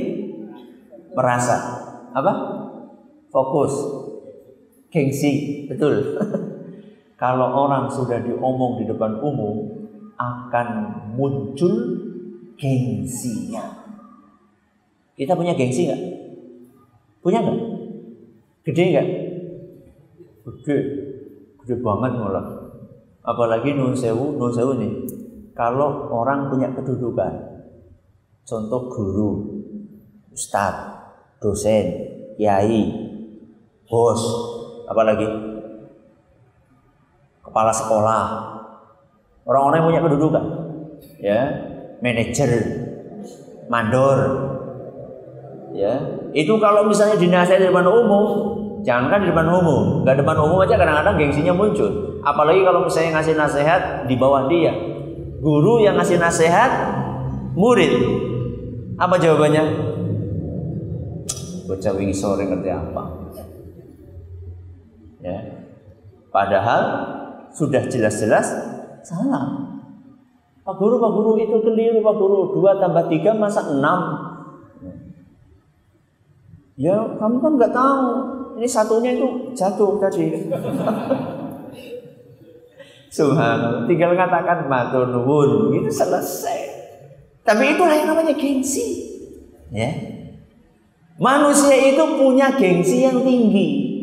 Merasa. 1.17 1.57
Apa? 2.15 2.33
Fokus. 3.27 3.73
Gengsi. 4.87 5.65
Betul. 5.67 6.15
Kalau 7.21 7.67
orang 7.67 7.91
sudah 7.91 8.23
diomong 8.23 8.79
di 8.79 8.85
depan 8.87 9.19
umum 9.19 9.83
akan 10.15 10.67
muncul 11.17 11.73
gengsinya. 12.55 13.82
Kita 15.13 15.37
punya 15.37 15.53
gengsi 15.53 15.85
nggak? 15.85 16.01
Punya 17.21 17.39
nggak? 17.45 17.59
Gede 18.65 18.83
nggak? 18.89 19.07
Gede, 20.43 20.77
gede 21.63 21.75
banget 21.79 22.11
malah. 22.17 22.45
Apalagi 23.23 23.77
nun 23.77 23.95
sewu, 23.95 24.35
nun 24.35 24.51
sewu 24.51 24.75
nih. 24.75 24.91
Kalau 25.53 26.09
orang 26.09 26.49
punya 26.49 26.73
kedudukan, 26.73 27.31
contoh 28.43 28.89
guru, 28.89 29.31
ustadz, 30.33 30.97
dosen, 31.37 31.85
kiai, 32.35 32.89
bos, 33.85 34.21
apalagi 34.89 35.29
kepala 37.45 37.69
sekolah, 37.69 38.23
orang-orang 39.45 39.77
yang 39.77 39.87
punya 39.93 40.01
kedudukan, 40.09 40.45
ya, 41.21 41.39
manajer, 42.01 42.51
mandor, 43.69 44.19
ya, 45.73 45.93
itu 46.31 46.53
kalau 46.61 46.85
misalnya 46.85 47.17
dinasihati 47.17 47.65
di 47.65 47.69
depan 47.73 47.89
umum, 47.89 48.25
jangankan 48.85 49.25
di 49.25 49.27
depan 49.33 49.47
umum, 49.49 50.05
nggak 50.05 50.21
depan 50.21 50.37
umum 50.39 50.57
aja 50.61 50.77
kadang-kadang 50.77 51.15
gengsinya 51.19 51.53
muncul. 51.57 52.21
Apalagi 52.23 52.61
kalau 52.63 52.85
misalnya 52.87 53.19
ngasih 53.19 53.35
nasihat 53.35 53.81
di 54.07 54.15
bawah 54.15 54.47
dia, 54.47 54.71
guru 55.41 55.83
yang 55.83 55.99
ngasih 55.99 56.21
nasihat, 56.21 56.71
murid, 57.57 57.91
apa 58.95 59.15
jawabannya? 59.19 59.63
Bocah 61.67 61.93
wingi 61.95 62.15
sore 62.15 62.47
ngerti 62.47 62.69
apa? 62.69 63.03
Ya. 65.23 65.39
Padahal 66.27 66.81
sudah 67.55 67.87
jelas-jelas 67.87 68.51
salah. 69.05 69.71
Pak 70.63 70.75
Guru, 70.79 70.95
Pak 70.99 71.11
Guru 71.11 71.31
itu 71.39 71.59
keliru 71.59 71.99
Pak 71.99 72.15
Guru. 72.15 72.55
Dua 72.55 72.79
tambah 72.79 73.11
tiga 73.11 73.35
masa 73.35 73.67
enam. 73.67 74.22
Ya 76.73 76.97
kamu 77.21 77.37
kan 77.37 77.51
nggak 77.57 77.73
tahu. 77.73 78.05
Ini 78.57 78.67
satunya 78.69 79.17
itu 79.17 79.53
jatuh 79.53 79.97
tadi. 80.01 80.29
Subhanallah. 83.13 83.85
Tinggal 83.85 84.17
katakan 84.17 84.65
matur 84.65 85.05
nuwun, 85.05 85.69
itu 85.77 85.89
selesai. 85.93 86.59
Tapi 87.45 87.77
itulah 87.77 87.93
yang 87.93 88.09
namanya 88.09 88.33
gengsi. 88.33 89.05
Ya. 89.69 89.93
Manusia 91.21 91.77
itu 91.77 92.03
punya 92.17 92.57
gengsi 92.57 93.05
yang 93.05 93.21
tinggi. 93.21 93.93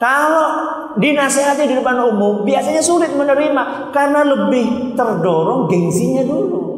Kalau 0.00 0.48
dinasehati 0.96 1.68
di 1.68 1.76
depan 1.76 1.94
umum, 2.08 2.42
biasanya 2.42 2.80
sulit 2.80 3.12
menerima 3.14 3.92
karena 3.92 4.24
lebih 4.24 4.96
terdorong 4.96 5.68
gengsinya 5.68 6.24
dulu. 6.24 6.71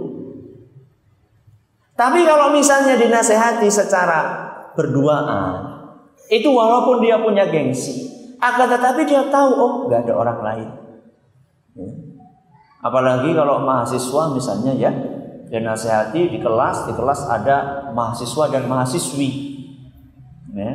Tapi 1.95 2.27
kalau 2.27 2.51
misalnya 2.51 2.99
dinasehati 2.99 3.71
secara 3.71 4.21
berduaan, 4.75 5.63
itu 6.27 6.51
walaupun 6.51 6.99
dia 6.99 7.23
punya 7.23 7.47
gengsi, 7.47 8.11
akan 8.43 8.67
tetapi 8.67 9.07
dia 9.07 9.31
tahu, 9.31 9.51
oh 9.55 9.73
nggak 9.87 10.11
ada 10.11 10.15
orang 10.19 10.39
lain. 10.43 10.69
Ya. 11.79 11.91
Apalagi 12.83 13.31
kalau 13.33 13.63
mahasiswa 13.63 14.23
misalnya 14.35 14.73
ya, 14.75 14.91
dinasehati 15.49 16.35
di 16.35 16.39
kelas, 16.43 16.91
di 16.91 16.93
kelas 16.99 17.31
ada 17.31 17.89
mahasiswa 17.95 18.45
dan 18.51 18.67
mahasiswi. 18.67 19.31
Ya. 20.51 20.73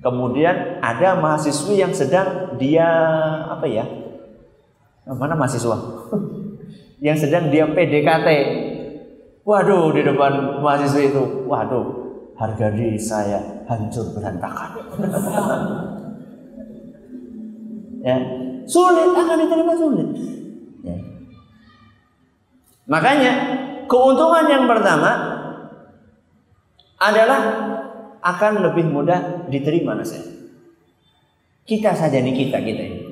Kemudian 0.00 0.80
ada 0.84 1.16
mahasiswi 1.16 1.80
yang 1.80 1.92
sedang 1.96 2.56
dia 2.60 2.88
apa 3.48 3.64
ya? 3.64 3.84
Mana 5.08 5.36
mahasiswa? 5.36 5.76
yang 7.06 7.16
sedang 7.16 7.48
dia 7.48 7.64
PDKT. 7.64 8.28
Waduh, 9.50 9.90
di 9.90 10.06
depan 10.06 10.62
mahasiswa 10.62 11.10
itu, 11.10 11.22
waduh, 11.50 11.82
harga 12.38 12.70
diri 12.70 12.94
saya 12.94 13.66
hancur 13.66 14.14
berantakan. 14.14 14.78
ya, 18.06 18.14
sulit 18.62 19.10
akan 19.10 19.36
diterima 19.42 19.74
sulit. 19.74 20.06
Ya. 20.86 20.94
Makanya 22.86 23.32
keuntungan 23.90 24.46
yang 24.46 24.70
pertama 24.70 25.10
adalah 27.02 27.40
akan 28.22 28.70
lebih 28.70 28.86
mudah 28.86 29.50
diterima 29.50 29.98
nasihat. 29.98 30.30
Kita 31.66 31.90
saja 31.98 32.22
nih 32.22 32.38
kita 32.38 32.62
kita 32.62 32.82
ini. 32.86 33.02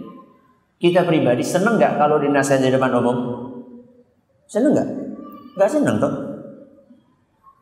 Kita 0.79 1.03
pribadi 1.03 1.43
seneng 1.43 1.83
nggak 1.83 1.99
kalau 1.99 2.23
dinasihati 2.23 2.71
di 2.71 2.79
depan 2.79 2.95
umum? 2.95 3.19
Seneng 4.47 4.71
nggak? 4.71 4.89
Nggak 5.59 5.71
seneng 5.75 5.99
tuh. 5.99 6.28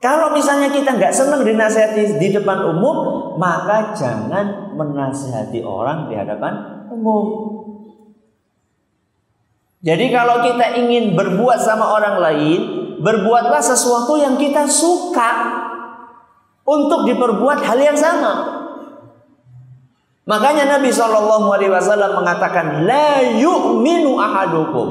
Kalau 0.06 0.30
misalnya 0.30 0.70
kita 0.70 0.94
nggak 0.94 1.10
seneng 1.10 1.42
dinasihati 1.42 2.22
di 2.22 2.30
depan 2.30 2.62
umum, 2.62 3.34
maka 3.42 3.90
jangan 3.90 4.70
menasihati 4.78 5.66
orang 5.66 6.06
di 6.06 6.14
hadapan 6.14 6.86
umum. 6.94 7.24
Jadi 9.82 10.06
kalau 10.14 10.46
kita 10.46 10.78
ingin 10.78 11.18
berbuat 11.18 11.58
sama 11.58 11.90
orang 11.90 12.22
lain, 12.22 12.60
berbuatlah 13.02 13.58
sesuatu 13.58 14.14
yang 14.14 14.38
kita 14.38 14.70
suka 14.70 15.30
untuk 16.62 17.02
diperbuat 17.10 17.66
hal 17.66 17.78
yang 17.82 17.98
sama. 17.98 18.62
Makanya 20.22 20.78
Nabi 20.78 20.94
Shallallahu 20.94 21.50
Alaihi 21.50 21.74
Wasallam 21.74 22.22
mengatakan, 22.22 22.86
la 22.86 23.26
yu'minu 23.42 24.22
ahadukum. 24.22 24.88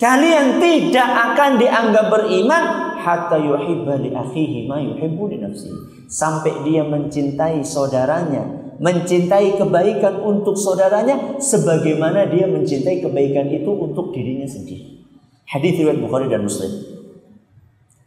Kalian 0.00 0.56
tidak 0.56 1.36
akan 1.36 1.60
dianggap 1.60 2.08
beriman 2.08 2.83
hatta 3.04 3.36
yuhibba 3.36 4.00
li 4.00 4.16
akhihi 4.16 4.64
ma 4.64 4.80
yuhibbu 4.80 5.28
li 5.28 5.36
nafsihi. 5.44 6.08
Sampai 6.08 6.64
dia 6.64 6.80
mencintai 6.88 7.60
saudaranya, 7.60 8.74
mencintai 8.80 9.60
kebaikan 9.60 10.24
untuk 10.24 10.56
saudaranya 10.56 11.36
sebagaimana 11.36 12.24
dia 12.32 12.48
mencintai 12.48 13.04
kebaikan 13.04 13.52
itu 13.52 13.68
untuk 13.68 14.16
dirinya 14.16 14.48
sendiri. 14.48 15.04
Hadis 15.44 15.76
riwayat 15.76 16.00
Bukhari 16.00 16.32
dan 16.32 16.48
Muslim. 16.48 16.72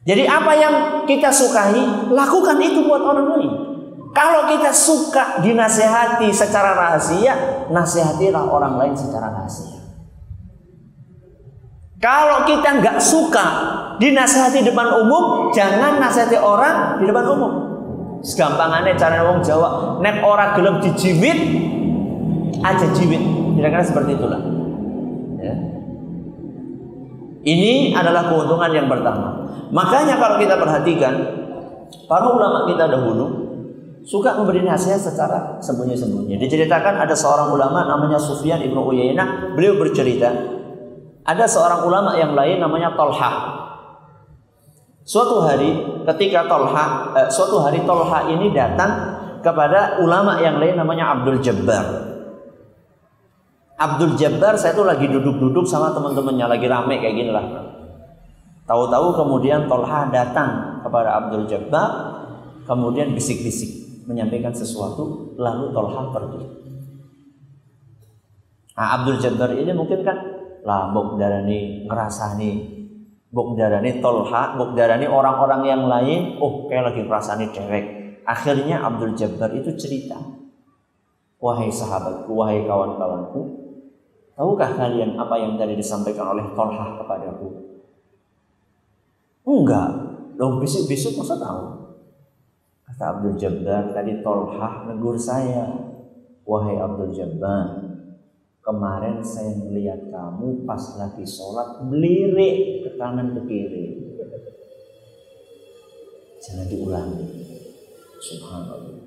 Jadi 0.07 0.23
apa 0.23 0.51
yang 0.55 0.75
kita 1.05 1.29
sukai, 1.29 2.09
lakukan 2.09 2.57
itu 2.63 2.81
buat 2.87 3.03
orang 3.03 3.27
lain. 3.37 3.51
Kalau 4.15 4.49
kita 4.49 4.73
suka 4.73 5.43
dinasehati 5.45 6.31
secara 6.33 6.73
rahasia, 6.73 7.67
nasihatilah 7.69 8.49
orang 8.49 8.79
lain 8.81 8.93
secara 8.97 9.29
rahasia. 9.29 9.76
Kalau 11.97 12.45
kita 12.45 12.77
nggak 12.77 13.01
suka 13.01 13.45
dinasehati 13.97 14.61
depan 14.61 15.01
umum, 15.01 15.49
jangan 15.49 15.97
nasihati 15.97 16.37
orang 16.37 17.01
di 17.01 17.09
depan 17.09 17.25
umum. 17.25 17.51
Segampangannya 18.21 18.93
cara 18.93 19.25
ngomong 19.25 19.41
Jawa, 19.41 19.97
nek 20.01 20.21
orang 20.21 20.53
gelem 20.53 20.75
dijimit, 20.77 21.37
aja 22.61 22.85
jimit. 22.93 23.21
Kira-kira 23.57 23.81
seperti 23.81 24.13
itulah. 24.13 24.37
Ya. 25.41 25.53
Ini 27.41 27.97
adalah 27.97 28.29
keuntungan 28.29 28.69
yang 28.69 28.85
pertama. 28.85 29.49
Makanya 29.73 30.21
kalau 30.21 30.37
kita 30.37 30.53
perhatikan 30.53 31.13
para 32.05 32.29
ulama 32.29 32.69
kita 32.69 32.85
dahulu 32.93 33.25
suka 34.05 34.37
memberi 34.37 34.61
nasihat 34.61 35.01
secara 35.01 35.57
sembunyi-sembunyi. 35.65 36.37
Diceritakan 36.37 37.01
ada 37.01 37.17
seorang 37.17 37.49
ulama 37.49 37.89
namanya 37.89 38.21
Sufyan 38.21 38.61
ibnu 38.61 38.85
Uyainah, 38.85 39.57
beliau 39.57 39.81
bercerita 39.81 40.56
ada 41.27 41.43
seorang 41.43 41.83
ulama 41.83 42.15
yang 42.15 42.31
lain 42.31 42.63
namanya 42.63 42.95
Tolha. 42.95 43.31
Suatu 45.03 45.43
hari 45.43 45.75
ketika 46.07 46.47
Tolha, 46.47 47.11
eh, 47.19 47.27
suatu 47.27 47.59
hari 47.59 47.83
Tolha 47.83 48.31
ini 48.31 48.55
datang 48.55 49.19
kepada 49.43 49.99
ulama 49.99 50.39
yang 50.39 50.55
lain 50.55 50.79
namanya 50.79 51.19
Abdul 51.19 51.43
Jabbar. 51.43 51.85
Abdul 53.77 54.15
Jabbar 54.15 54.55
saya 54.55 54.73
tuh 54.73 54.87
lagi 54.87 55.05
duduk-duduk 55.05 55.67
sama 55.67 55.93
teman-temannya 55.93 56.47
lagi 56.47 56.65
rame 56.65 56.95
kayak 56.97 57.15
gini 57.15 57.31
lah. 57.35 57.45
Tahu-tahu 58.67 59.15
kemudian 59.15 59.67
Tolha 59.67 60.07
datang 60.11 60.79
kepada 60.83 61.23
Abdul 61.23 61.47
Jabbar, 61.47 61.89
kemudian 62.67 63.11
bisik-bisik 63.11 64.03
menyampaikan 64.07 64.55
sesuatu, 64.55 65.35
lalu 65.35 65.75
Tolha 65.75 66.03
pergi. 66.11 66.41
Nah, 68.79 68.87
Abdul 68.99 69.19
Jabbar 69.19 69.55
ini 69.55 69.71
mungkin 69.75 70.03
kan 70.03 70.36
lah 70.67 70.91
bok 70.91 71.15
darani 71.15 71.87
ngerasa 71.87 72.35
nih 72.35 72.77
bok 73.31 73.55
darani 73.55 74.03
Tolha, 74.03 74.55
bok 74.55 74.75
darani 74.75 75.07
orang-orang 75.07 75.61
yang 75.67 75.83
lain, 75.87 76.39
oh 76.39 76.67
kayak 76.67 76.91
lagi 76.91 77.01
ngerasa 77.07 77.39
nih 77.39 77.49
cewek. 77.51 77.85
Akhirnya 78.27 78.83
Abdul 78.83 79.15
Jabbar 79.15 79.55
itu 79.55 79.71
cerita, 79.79 80.19
wahai 81.39 81.71
sahabatku, 81.71 82.31
wahai 82.35 82.67
kawan-kawanku, 82.67 83.41
tahukah 84.35 84.75
kalian 84.75 85.15
apa 85.15 85.35
yang 85.39 85.55
tadi 85.55 85.79
disampaikan 85.79 86.35
oleh 86.35 86.51
Tolha 86.51 86.99
kepadaku? 86.99 87.47
Enggak. 89.47 89.89
Loh 90.37 90.59
besok-besok 90.59 91.23
masa 91.23 91.39
tahu? 91.39 91.63
Kata 92.83 93.03
Abdul 93.15 93.39
Jabbar 93.39 93.95
tadi 93.95 94.19
Tolhah 94.19 94.91
negur 94.91 95.15
saya. 95.15 95.71
Wahai 96.47 96.79
Abdul 96.79 97.11
Jabbar, 97.11 97.86
kemarin 98.67 99.23
saya 99.23 99.55
melihat 99.63 100.11
kamu 100.11 100.67
pas 100.67 100.83
lagi 100.99 101.23
sholat 101.23 101.87
melirik 101.87 102.83
ke 102.83 102.89
kanan 102.99 103.31
ke 103.31 103.41
kiri. 103.47 103.85
Jangan 106.43 106.67
diulangi. 106.67 107.27
Subhanallah. 108.19 108.99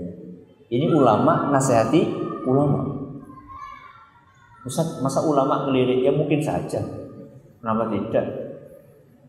Ya. 0.00 0.10
Ini 0.72 0.86
ulama 0.96 1.52
nasihati 1.52 2.08
ulama. 2.48 2.88
Ustaz, 4.64 5.04
masa 5.04 5.20
ulama 5.20 5.68
ngelirik? 5.68 6.00
Ya 6.00 6.12
mungkin 6.12 6.40
saja. 6.40 6.80
Kenapa 7.60 7.92
tidak? 7.92 8.26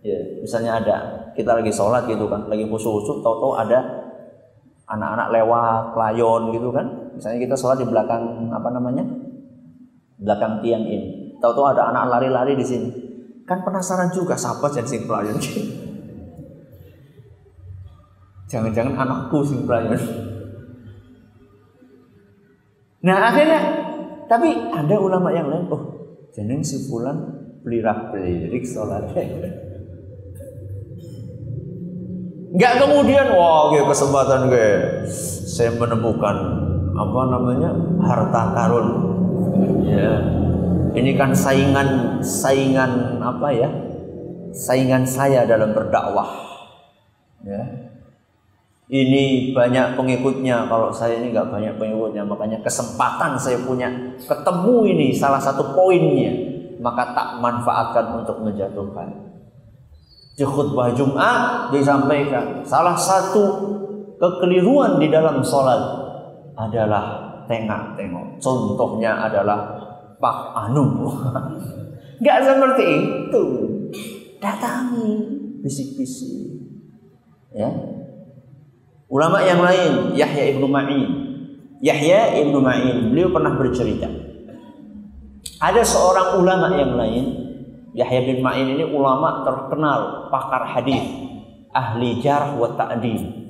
Ya, 0.01 0.17
misalnya 0.39 0.79
ada 0.79 0.95
kita 1.35 1.59
lagi 1.59 1.69
sholat 1.69 2.09
gitu 2.09 2.25
kan, 2.25 2.49
lagi 2.49 2.65
khusyuk-khusyuk, 2.65 3.21
tahu-tahu 3.21 3.53
ada 3.53 4.00
anak-anak 4.91 5.27
lewat, 5.31 5.95
layon 5.95 6.51
gitu 6.51 6.69
kan. 6.75 6.85
Misalnya 7.15 7.39
kita 7.47 7.55
sholat 7.55 7.79
di 7.79 7.87
belakang 7.87 8.51
apa 8.51 8.69
namanya? 8.75 9.07
Belakang 10.19 10.59
tiang 10.59 10.83
ini. 10.83 11.39
Tahu-tahu 11.39 11.73
ada 11.73 11.95
anak 11.95 12.11
lari-lari 12.11 12.59
di 12.59 12.65
sini. 12.65 12.89
Kan 13.47 13.63
penasaran 13.63 14.11
juga 14.11 14.35
siapa 14.35 14.67
jadi 14.69 14.87
sing 14.87 15.07
pelayan. 15.07 15.39
Jangan-jangan 18.51 18.93
anakku 18.99 19.39
sing 19.47 19.63
pelayan. 19.63 19.95
Nah 23.01 23.33
akhirnya, 23.33 23.61
tapi 24.29 24.53
ada 24.69 24.95
ulama 25.01 25.33
yang 25.33 25.49
lain, 25.49 25.65
oh 25.73 25.81
jeneng 26.35 26.61
si 26.61 26.85
fulan 26.85 27.17
belirak 27.65 28.13
belirik 28.13 28.61
sholat. 28.61 29.09
Enggak 32.51 32.83
kemudian, 32.83 33.31
wah 33.31 33.71
wow, 33.71 33.87
kesempatan 33.87 34.51
gue, 34.51 34.71
saya 35.47 35.71
menemukan 35.71 36.35
apa 36.91 37.21
namanya 37.31 37.71
harta 38.03 38.41
karun. 38.51 38.87
Ya, 39.87 40.11
ini 40.99 41.15
kan 41.15 41.31
saingan 41.31 42.19
saingan 42.19 43.23
apa 43.23 43.47
ya? 43.55 43.69
Saingan 44.51 45.07
saya 45.07 45.47
dalam 45.47 45.71
berdakwah. 45.71 46.27
Ya, 47.47 47.91
ini 48.91 49.55
banyak 49.55 49.95
pengikutnya 49.95 50.67
kalau 50.67 50.91
saya 50.91 51.23
ini 51.23 51.31
nggak 51.31 51.47
banyak 51.47 51.79
pengikutnya 51.79 52.27
makanya 52.27 52.59
kesempatan 52.59 53.39
saya 53.39 53.63
punya 53.63 53.87
ketemu 54.19 54.77
ini 54.91 55.07
salah 55.15 55.39
satu 55.39 55.71
poinnya 55.71 56.35
maka 56.83 57.15
tak 57.15 57.39
manfaatkan 57.39 58.19
untuk 58.19 58.43
menjatuhkan 58.43 59.30
di 60.35 60.43
khutbah 60.47 60.95
Jumat 60.95 61.69
disampaikan 61.75 62.63
salah 62.63 62.95
satu 62.95 63.43
kekeliruan 64.17 65.01
di 65.01 65.11
dalam 65.11 65.43
sholat 65.43 65.81
adalah 66.55 67.33
tengah-tengok 67.49 68.39
contohnya 68.39 69.27
adalah 69.27 69.81
Pak 70.21 70.37
Anu. 70.69 70.85
Nggak 72.21 72.37
seperti 72.45 72.85
itu. 72.85 73.43
Datangi 74.37 75.09
bisik-bisik. 75.65 76.61
Ya. 77.51 77.69
Ulama 79.11 79.43
yang 79.43 79.59
lain, 79.59 80.15
Yahya 80.15 80.55
ibnu 80.55 80.69
Ma'in. 80.69 81.09
Yahya 81.81 82.39
ibnu 82.39 82.61
Ma'in, 82.61 83.11
beliau 83.11 83.33
pernah 83.33 83.57
bercerita. 83.57 84.07
Ada 85.59 85.81
seorang 85.83 86.39
ulama 86.39 86.73
yang 86.77 86.95
lain, 86.95 87.25
Yahya 87.91 88.23
bin 88.23 88.39
Ma'in 88.39 88.79
ini 88.79 88.87
ulama 88.87 89.43
terkenal, 89.43 90.31
pakar 90.31 90.63
hadis, 90.63 91.03
ahli 91.75 92.23
jarh 92.23 92.55
wa 92.55 92.71
ta'dil. 92.71 93.43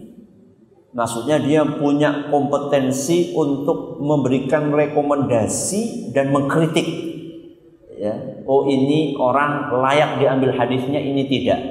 Maksudnya 0.92 1.40
dia 1.40 1.62
punya 1.64 2.28
kompetensi 2.28 3.32
untuk 3.38 4.02
memberikan 4.02 4.74
rekomendasi 4.74 6.12
dan 6.12 6.34
mengkritik. 6.34 6.84
Ya, 8.02 8.44
oh 8.50 8.66
ini 8.66 9.14
orang 9.14 9.70
layak 9.70 10.18
diambil 10.18 10.58
hadisnya, 10.58 10.98
ini 10.98 11.30
tidak. 11.30 11.62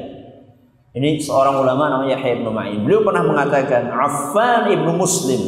Ini 0.94 1.18
seorang 1.18 1.58
ulama 1.58 1.90
namanya 1.90 2.18
Yahya 2.18 2.38
bin 2.38 2.54
Ma'in. 2.54 2.78
Beliau 2.86 3.02
pernah 3.02 3.26
mengatakan 3.26 3.90
Affan 3.90 4.70
ibnu 4.70 4.94
Muslim. 4.94 5.42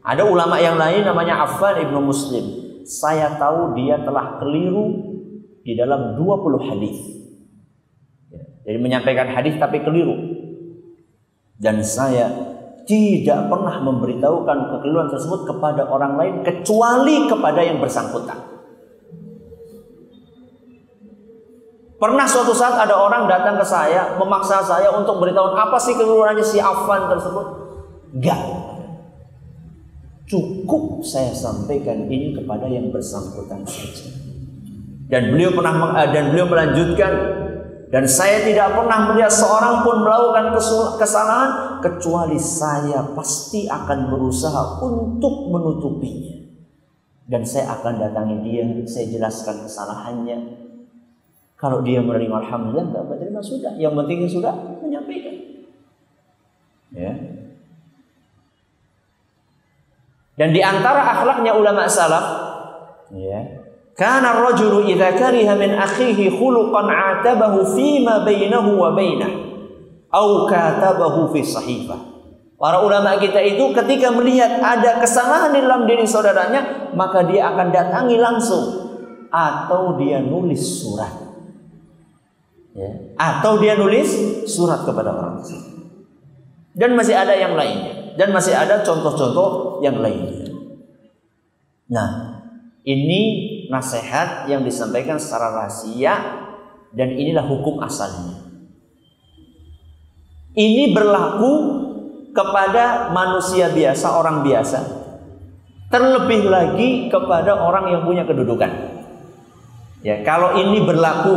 Ada 0.00 0.24
ulama 0.24 0.56
yang 0.58 0.80
lain 0.80 1.04
namanya 1.04 1.44
Affan 1.44 1.76
ibnu 1.76 2.00
Muslim. 2.00 2.44
Saya 2.88 3.36
tahu 3.36 3.76
dia 3.76 4.00
telah 4.00 4.40
keliru 4.42 5.11
di 5.62 5.78
dalam 5.78 6.18
20 6.18 6.68
hadis. 6.68 6.98
Ya, 8.30 8.42
jadi 8.66 8.78
menyampaikan 8.78 9.30
hadis 9.30 9.56
tapi 9.56 9.82
keliru. 9.82 10.14
Dan 11.62 11.78
saya 11.86 12.30
tidak 12.82 13.46
pernah 13.46 13.78
memberitahukan 13.86 14.58
kekeliruan 14.74 15.10
tersebut 15.10 15.46
kepada 15.46 15.86
orang 15.86 16.18
lain 16.18 16.34
kecuali 16.42 17.30
kepada 17.30 17.62
yang 17.62 17.78
bersangkutan. 17.78 18.52
Pernah 22.02 22.26
suatu 22.26 22.50
saat 22.50 22.74
ada 22.74 22.98
orang 22.98 23.30
datang 23.30 23.54
ke 23.54 23.62
saya, 23.62 24.18
memaksa 24.18 24.58
saya 24.58 24.90
untuk 24.90 25.22
beritahu 25.22 25.54
apa 25.54 25.78
sih 25.78 25.94
kekeliruannya 25.94 26.42
si 26.42 26.58
Afan 26.58 27.06
tersebut. 27.06 27.46
Enggak. 28.18 28.42
Cukup 30.26 31.06
saya 31.06 31.30
sampaikan 31.30 32.10
ini 32.10 32.34
kepada 32.34 32.66
yang 32.66 32.90
bersangkutan 32.90 33.62
saja. 33.62 34.21
Dan 35.12 35.36
beliau 35.36 35.52
pernah 35.52 35.92
eh, 36.00 36.08
dan 36.08 36.32
beliau 36.32 36.48
melanjutkan 36.48 37.12
dan 37.92 38.08
saya 38.08 38.40
tidak 38.40 38.72
pernah 38.72 39.12
melihat 39.12 39.28
seorang 39.28 39.84
pun 39.84 40.00
melakukan 40.00 40.56
kesalahan 40.96 41.76
kecuali 41.84 42.40
saya 42.40 43.04
pasti 43.12 43.68
akan 43.68 44.08
berusaha 44.08 44.80
untuk 44.80 45.52
menutupinya. 45.52 46.40
Dan 47.28 47.44
saya 47.44 47.76
akan 47.76 48.00
datangi 48.00 48.36
dia, 48.48 48.64
saya 48.88 49.12
jelaskan 49.12 49.68
kesalahannya, 49.68 50.38
kalau 51.60 51.84
dia 51.84 52.00
menerima 52.00 52.32
alhamdulillah, 52.32 52.90
enggak 52.90 53.06
menerima 53.06 53.40
sudah. 53.44 53.72
Yang 53.76 53.94
penting 54.00 54.18
sudah 54.26 54.54
menyampaikan. 54.82 55.36
Ya. 56.96 57.12
Dan 60.40 60.48
di 60.56 60.64
antara 60.64 61.04
akhlaknya 61.06 61.54
ulama 61.54 61.84
salaf, 61.86 62.26
ya, 63.14 63.61
karena 63.92 64.32
rajulu 64.32 64.88
idza 64.88 65.12
kariha 65.16 65.52
min 65.56 65.76
akhihi 65.76 66.32
khuluqan 66.32 66.88
atabahu 66.88 67.76
fima 67.76 68.24
bainahu 68.24 68.80
wa 68.80 68.90
bainah 68.96 69.32
au 70.12 70.48
katabahu 70.48 71.32
fi 71.32 71.40
sahifah. 71.44 72.12
Para 72.56 72.78
ulama 72.78 73.18
kita 73.18 73.42
itu 73.42 73.74
ketika 73.74 74.14
melihat 74.14 74.62
ada 74.62 75.02
kesalahan 75.02 75.50
di 75.50 75.60
dalam 75.66 75.82
diri 75.82 76.06
saudaranya, 76.06 76.94
maka 76.94 77.26
dia 77.26 77.50
akan 77.50 77.74
datangi 77.74 78.16
langsung 78.22 78.64
atau 79.32 79.98
dia 79.98 80.22
nulis 80.22 80.60
surat 80.60 81.10
ya. 82.76 83.16
atau 83.18 83.58
dia 83.58 83.74
nulis 83.74 84.44
surat 84.46 84.86
kepada 84.86 85.10
orang 85.10 85.42
tersebut. 85.42 85.90
Dan 86.72 86.94
masih 86.94 87.18
ada 87.18 87.34
yang 87.34 87.58
lainnya 87.58 88.14
dan 88.16 88.30
masih 88.32 88.52
ada 88.52 88.84
contoh-contoh 88.84 89.80
yang 89.80 90.00
lainnya. 90.00 90.52
Nah, 91.92 92.40
ini 92.86 93.20
nasihat 93.72 94.52
yang 94.52 94.60
disampaikan 94.60 95.16
secara 95.16 95.64
rahasia 95.64 96.12
dan 96.92 97.08
inilah 97.16 97.48
hukum 97.48 97.80
asalnya. 97.80 98.36
Ini 100.52 100.92
berlaku 100.92 101.52
kepada 102.36 103.08
manusia 103.16 103.72
biasa, 103.72 104.12
orang 104.12 104.44
biasa. 104.44 105.00
Terlebih 105.88 106.52
lagi 106.52 107.08
kepada 107.08 107.56
orang 107.56 107.88
yang 107.88 108.04
punya 108.04 108.28
kedudukan. 108.28 108.68
Ya, 110.04 110.20
kalau 110.20 110.60
ini 110.60 110.84
berlaku 110.84 111.36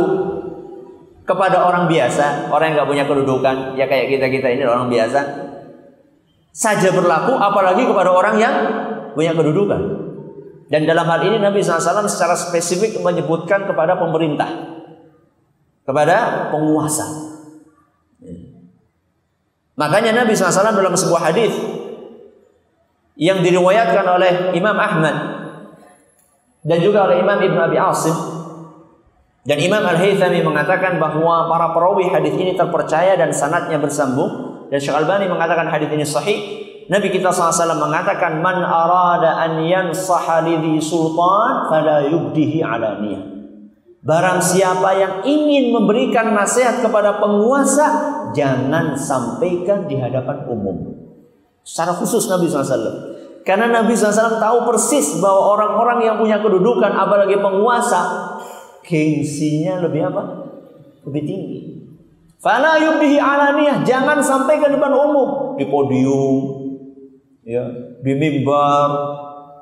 kepada 1.24 1.64
orang 1.64 1.88
biasa, 1.88 2.52
orang 2.52 2.72
yang 2.72 2.84
nggak 2.84 2.90
punya 2.92 3.04
kedudukan, 3.08 3.56
ya 3.80 3.88
kayak 3.88 4.12
kita 4.12 4.26
kita 4.28 4.48
ini 4.52 4.64
orang 4.68 4.92
biasa, 4.92 5.20
saja 6.52 6.92
berlaku, 6.92 7.36
apalagi 7.36 7.88
kepada 7.88 8.12
orang 8.12 8.36
yang 8.36 8.54
punya 9.16 9.32
kedudukan. 9.32 9.80
Dan 10.66 10.82
dalam 10.82 11.06
hal 11.06 11.22
ini 11.22 11.38
Nabi 11.38 11.62
SAW 11.62 12.10
secara 12.10 12.34
spesifik 12.34 12.98
menyebutkan 12.98 13.70
kepada 13.70 13.94
pemerintah, 13.94 14.50
kepada 15.86 16.50
penguasa. 16.50 17.06
Makanya 19.78 20.24
Nabi 20.24 20.34
SAW 20.34 20.74
dalam 20.74 20.96
sebuah 20.96 21.30
hadis 21.30 21.54
yang 23.14 23.40
diriwayatkan 23.46 24.06
oleh 24.08 24.32
Imam 24.58 24.74
Ahmad 24.74 25.16
dan 26.66 26.78
juga 26.82 27.06
oleh 27.06 27.22
Imam 27.22 27.38
Ibn 27.38 27.58
Abi 27.70 27.78
Asim 27.78 28.36
dan 29.46 29.62
Imam 29.62 29.78
Al-Haythami 29.78 30.42
mengatakan 30.42 30.98
bahwa 30.98 31.46
para 31.46 31.70
perawi 31.70 32.10
hadis 32.10 32.34
ini 32.34 32.58
terpercaya 32.58 33.14
dan 33.14 33.30
sanatnya 33.30 33.78
bersambung. 33.78 34.66
Dan 34.66 34.82
Syekh 34.82 34.98
Albani 34.98 35.30
mengatakan 35.30 35.70
hadis 35.70 35.86
ini 35.94 36.02
sahih. 36.02 36.38
Nabi 36.86 37.10
kita 37.10 37.34
SAW 37.34 37.82
mengatakan 37.82 38.38
man 38.38 38.62
arada 38.62 39.42
an 39.42 39.58
yansaha 39.66 40.46
lidhi 40.46 40.78
sultan 40.78 41.66
fala 41.66 42.06
yubdihi 42.06 42.62
alaniyah. 42.62 43.22
Barang 44.06 44.38
siapa 44.38 44.94
yang 44.94 45.14
ingin 45.26 45.74
memberikan 45.74 46.30
nasihat 46.30 46.78
kepada 46.78 47.18
penguasa, 47.18 47.86
jangan 48.30 48.94
sampaikan 48.94 49.90
di 49.90 49.98
hadapan 49.98 50.46
umum. 50.46 50.94
Secara 51.66 51.98
khusus 51.98 52.30
Nabi 52.30 52.46
SAW. 52.46 53.18
Karena 53.42 53.66
Nabi 53.66 53.98
SAW 53.98 54.38
tahu 54.38 54.58
persis 54.70 55.18
bahwa 55.18 55.58
orang-orang 55.58 56.06
yang 56.06 56.16
punya 56.22 56.38
kedudukan, 56.38 56.94
apalagi 56.94 57.34
penguasa, 57.42 58.30
gengsinya 58.86 59.82
lebih 59.82 60.06
apa? 60.06 60.22
Lebih 61.02 61.22
tinggi. 61.26 61.58
Fala 62.38 62.78
yubdihi 62.78 63.18
alaniyah, 63.18 63.82
jangan 63.82 64.22
sampaikan 64.22 64.70
depan 64.70 64.94
umum, 64.94 65.58
di 65.58 65.66
podium, 65.66 66.65
ya, 67.46 67.62
di 68.02 68.12
mimbar, 68.18 68.90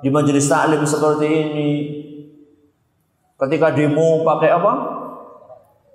di 0.01 0.09
majelis 0.09 0.49
taklim 0.49 0.83
seperti 0.89 1.27
ini. 1.29 1.71
Ketika 3.37 3.77
demo 3.77 4.25
pakai 4.25 4.51
apa? 4.57 4.73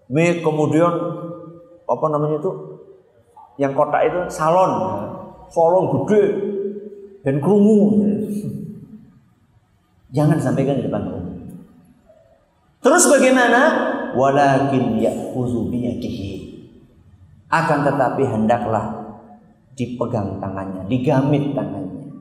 Mic 0.09 0.45
kemudian 0.45 0.93
apa 1.89 2.05
namanya 2.13 2.37
itu? 2.37 2.51
Yang 3.57 3.73
kotak 3.75 4.01
itu 4.07 4.19
salon, 4.31 4.71
salon 5.49 5.85
gede 5.91 6.23
dan 7.25 7.41
kerungu. 7.41 7.99
Jangan 10.09 10.37
sampaikan 10.41 10.79
di 10.79 10.87
depan 10.87 11.05
umum. 11.05 11.25
Terus 12.79 13.03
bagaimana? 13.11 13.61
Walakin 14.09 14.97
biyadihi 14.97 16.49
akan 17.49 17.79
tetapi 17.85 18.23
hendaklah 18.25 18.98
dipegang 19.79 20.43
tangannya, 20.43 20.83
digamit 20.91 21.55
tangannya. 21.55 22.11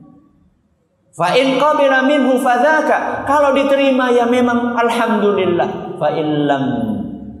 Fa 1.11 1.35
in 1.35 1.59
qabila 1.59 2.07
minhu 2.07 2.39
fadzaka. 2.39 3.27
Kalau 3.27 3.51
diterima 3.51 4.07
ya 4.15 4.23
memang 4.23 4.79
alhamdulillah. 4.79 5.99
Fa 5.99 6.15
illam 6.15 6.63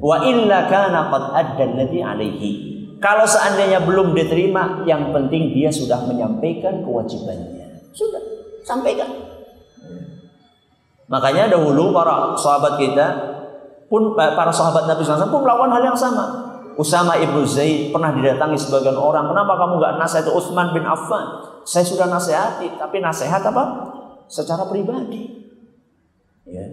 wa 0.03 0.19
illa 0.19 0.67
kana 0.67 1.07
qad 1.07 1.23
adda 1.31 1.63
alladhi 1.63 1.99
alaihi. 2.03 2.51
Kalau 2.99 3.23
seandainya 3.23 3.79
belum 3.79 4.11
diterima, 4.11 4.83
yang 4.83 5.15
penting 5.15 5.55
dia 5.55 5.71
sudah 5.71 6.03
menyampaikan 6.03 6.83
kewajibannya. 6.83 7.87
Sudah, 7.95 8.19
sampaikan. 8.67 9.07
Makanya 11.07 11.47
dahulu 11.47 11.95
para 11.95 12.35
sahabat 12.35 12.75
kita 12.75 13.07
pun 13.87 14.19
para 14.19 14.51
sahabat 14.51 14.83
Nabi 14.83 14.99
SAW 15.01 15.31
pun 15.31 15.41
melakukan 15.47 15.71
hal 15.79 15.83
yang 15.95 15.95
sama. 15.95 16.48
Usama 16.79 17.19
ibnu 17.19 17.43
Zaid 17.43 17.91
pernah 17.91 18.15
didatangi 18.15 18.55
sebagian 18.55 18.95
orang. 18.95 19.27
Kenapa 19.27 19.59
kamu 19.59 19.83
nggak 19.83 19.93
nasihat 19.99 20.31
Utsman 20.31 20.71
bin 20.71 20.87
Affan? 20.87 21.43
Saya 21.67 21.83
sudah 21.83 22.07
nasihati, 22.07 22.79
tapi 22.79 23.03
nasihat 23.03 23.43
apa? 23.43 23.91
Secara 24.31 24.63
pribadi. 24.63 25.27
Ya. 26.47 26.63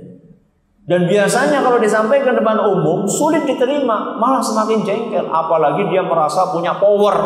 Dan 0.86 1.10
biasanya 1.10 1.58
kalau 1.58 1.82
disampaikan 1.82 2.38
depan 2.38 2.54
umum 2.62 3.10
sulit 3.10 3.42
diterima, 3.50 4.14
malah 4.14 4.38
semakin 4.38 4.86
jengkel. 4.86 5.26
Apalagi 5.26 5.90
dia 5.90 6.06
merasa 6.06 6.54
punya 6.54 6.78
power. 6.78 7.16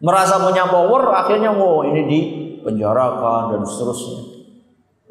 Merasa 0.00 0.40
punya 0.40 0.64
power, 0.72 1.12
akhirnya 1.12 1.52
wow 1.52 1.84
ini 1.84 2.08
dipenjarakan 2.08 3.52
dan 3.52 3.60
seterusnya. 3.68 4.48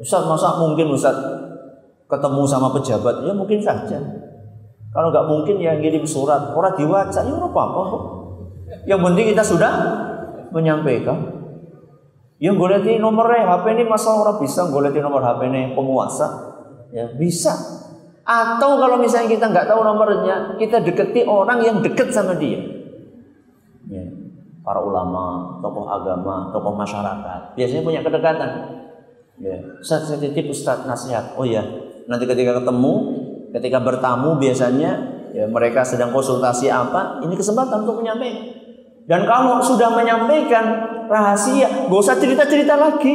Ustaz 0.02 0.26
masa 0.26 0.58
mungkin 0.58 0.90
Ustaz 0.90 1.14
ketemu 2.10 2.42
sama 2.50 2.74
pejabat? 2.74 3.22
Ya 3.22 3.30
mungkin 3.30 3.62
saja. 3.62 4.02
Kalau 4.92 5.08
nggak 5.08 5.26
mungkin 5.26 5.56
ya 5.56 5.72
ngirim 5.80 6.04
surat, 6.04 6.52
orang 6.52 6.76
diwaca, 6.76 7.24
ya 7.24 7.32
apa-apa 7.32 7.80
kok. 7.88 8.02
Yang 8.84 9.00
penting 9.08 9.24
kita 9.32 9.44
sudah 9.44 9.72
menyampaikan. 10.52 11.18
Yang 12.42 12.56
goleti 12.58 12.92
nomor 13.00 13.30
HP 13.32 13.64
ini 13.72 13.84
masa 13.88 14.12
orang 14.12 14.36
bisa 14.36 14.68
goleti 14.68 15.00
nomor 15.00 15.24
HP 15.24 15.48
ini 15.48 15.72
penguasa? 15.72 16.28
Ya 16.92 17.08
bisa. 17.16 17.54
Atau 18.22 18.78
kalau 18.78 19.00
misalnya 19.00 19.32
kita 19.32 19.46
nggak 19.50 19.66
tahu 19.66 19.80
nomornya, 19.82 20.54
kita 20.60 20.84
deketi 20.84 21.26
orang 21.26 21.58
yang 21.64 21.76
deket 21.80 22.12
sama 22.12 22.38
dia. 22.38 22.60
Ya. 23.88 24.04
Para 24.62 24.78
ulama, 24.78 25.58
tokoh 25.58 25.90
agama, 25.90 26.54
tokoh 26.54 26.78
masyarakat, 26.78 27.58
biasanya 27.58 27.82
punya 27.82 28.00
kedekatan. 28.04 28.50
Ya. 29.42 29.58
Saya 29.82 30.18
titip 30.22 30.54
Ustaz 30.54 30.86
nasihat. 30.86 31.34
Oh 31.34 31.42
ya, 31.42 31.66
nanti 32.06 32.30
ketika 32.30 32.62
ketemu 32.62 33.11
ketika 33.52 33.78
bertamu 33.78 34.40
biasanya 34.40 35.20
ya 35.32 35.44
mereka 35.48 35.84
sedang 35.84 36.12
konsultasi 36.12 36.72
apa, 36.72 37.20
ini 37.24 37.36
kesempatan 37.36 37.84
untuk 37.84 38.00
menyampaikan. 38.00 38.60
Dan 39.02 39.26
kalau 39.26 39.58
sudah 39.58 39.92
menyampaikan 39.92 40.64
rahasia, 41.10 41.90
gak 41.90 42.00
usah 42.00 42.16
cerita-cerita 42.16 42.78
lagi. 42.78 43.14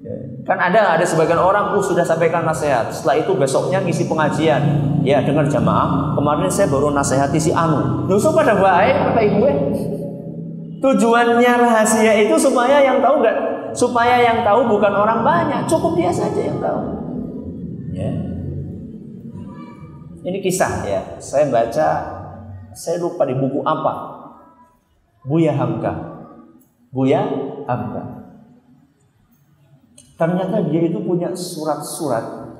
Ya, 0.00 0.16
kan 0.44 0.60
ada 0.60 0.96
ada 0.96 1.04
sebagian 1.04 1.40
orang 1.40 1.76
uh, 1.76 1.80
sudah 1.80 2.04
sampaikan 2.04 2.44
nasihat. 2.44 2.92
Setelah 2.92 3.24
itu 3.24 3.32
besoknya 3.36 3.80
ngisi 3.80 4.04
pengajian. 4.04 4.62
Ya 5.00 5.24
dengar 5.24 5.48
jamaah, 5.48 6.12
kemarin 6.12 6.52
saya 6.52 6.68
baru 6.68 6.92
nasihati 6.92 7.40
si 7.40 7.56
Anu. 7.56 8.04
Nusuk 8.04 8.36
pada 8.36 8.52
baik 8.52 8.96
kata 9.00 9.20
ibu 9.24 9.48
Tujuannya 10.80 11.52
rahasia 11.60 12.12
itu 12.24 12.36
supaya 12.40 12.80
yang 12.80 13.04
tahu 13.04 13.20
gak, 13.20 13.36
supaya 13.76 14.16
yang 14.16 14.40
tahu 14.40 14.64
bukan 14.64 14.92
orang 14.96 15.20
banyak, 15.20 15.68
cukup 15.68 15.92
dia 15.92 16.08
saja 16.08 16.40
yang 16.40 16.56
tahu. 16.56 16.99
Ini 20.20 20.38
kisah 20.44 20.72
ya. 20.84 21.00
Saya 21.16 21.48
baca, 21.48 21.88
saya 22.76 22.96
lupa 23.00 23.24
di 23.24 23.34
buku 23.36 23.64
apa. 23.64 23.92
Buya 25.24 25.56
Hamka. 25.56 25.92
Buya 26.92 27.24
Hamka. 27.64 28.02
Ternyata 30.20 30.68
dia 30.68 30.84
itu 30.84 31.00
punya 31.00 31.32
surat-surat 31.32 32.52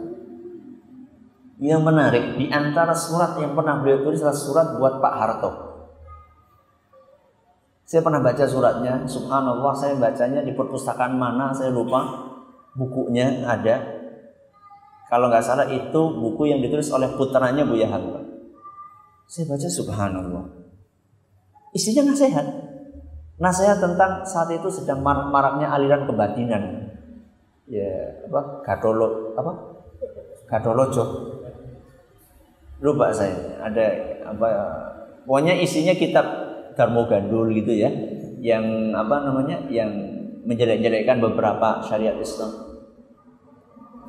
yang 1.61 1.85
menarik. 1.85 2.40
Di 2.40 2.49
antara 2.49 2.96
surat 2.96 3.37
yang 3.37 3.53
pernah 3.53 3.85
beliau 3.85 4.01
tulis 4.01 4.25
adalah 4.25 4.37
surat 4.37 4.66
buat 4.81 4.94
Pak 5.05 5.14
Harto. 5.20 5.51
Saya 7.85 8.01
pernah 8.01 8.23
baca 8.23 8.44
suratnya, 8.46 9.05
subhanallah 9.05 9.75
saya 9.75 9.99
bacanya 9.99 10.40
di 10.40 10.57
perpustakaan 10.57 11.20
mana 11.20 11.53
saya 11.53 11.75
lupa. 11.75 12.33
Bukunya 12.73 13.44
ada, 13.44 14.00
kalau 15.11 15.27
nggak 15.27 15.42
salah 15.42 15.66
itu 15.66 16.01
buku 16.14 16.55
yang 16.55 16.62
ditulis 16.62 16.87
oleh 16.94 17.11
putranya 17.18 17.66
Buya 17.66 17.90
Hamka. 17.90 18.23
Saya 19.27 19.51
baca 19.51 19.66
subhanallah. 19.66 20.46
Isinya 21.75 22.14
nasihat. 22.14 22.46
Nasihat 23.42 23.83
tentang 23.83 24.23
saat 24.23 24.55
itu 24.55 24.70
sedang 24.70 25.03
marak-maraknya 25.03 25.66
aliran 25.66 26.07
kebatinan. 26.07 26.94
Ya, 27.66 28.23
apa? 28.31 28.62
Gadolo, 28.62 29.35
apa? 29.35 29.53
Gadolojo. 30.46 31.05
Lupa 32.79 33.11
saya. 33.11 33.59
Ada 33.66 33.87
apa 34.31 34.46
pokoknya 35.27 35.59
isinya 35.59 35.94
kitab 35.99 36.27
Darmo 36.79 37.11
Gandul 37.11 37.51
gitu 37.59 37.75
ya. 37.75 37.90
Yang 38.38 38.94
apa 38.94 39.16
namanya? 39.27 39.66
Yang 39.66 39.90
menjelek-jelekkan 40.46 41.18
beberapa 41.18 41.83
syariat 41.83 42.14
Islam. 42.14 42.70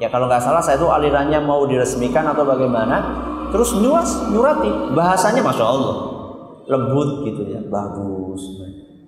Ya 0.02 0.10
kalau 0.10 0.26
nggak 0.26 0.42
salah 0.42 0.66
saya 0.66 0.82
itu 0.82 0.90
alirannya 0.90 1.38
mau 1.46 1.62
diresmikan 1.70 2.26
atau 2.26 2.42
bagaimana. 2.42 3.30
Terus 3.54 3.78
nyuras, 3.78 4.34
nyurati. 4.34 4.98
Bahasanya 4.98 5.46
Masya 5.46 5.62
Allah. 5.62 5.98
Lembut 6.66 7.22
gitu 7.30 7.46
ya. 7.46 7.62
Bagus. 7.70 8.42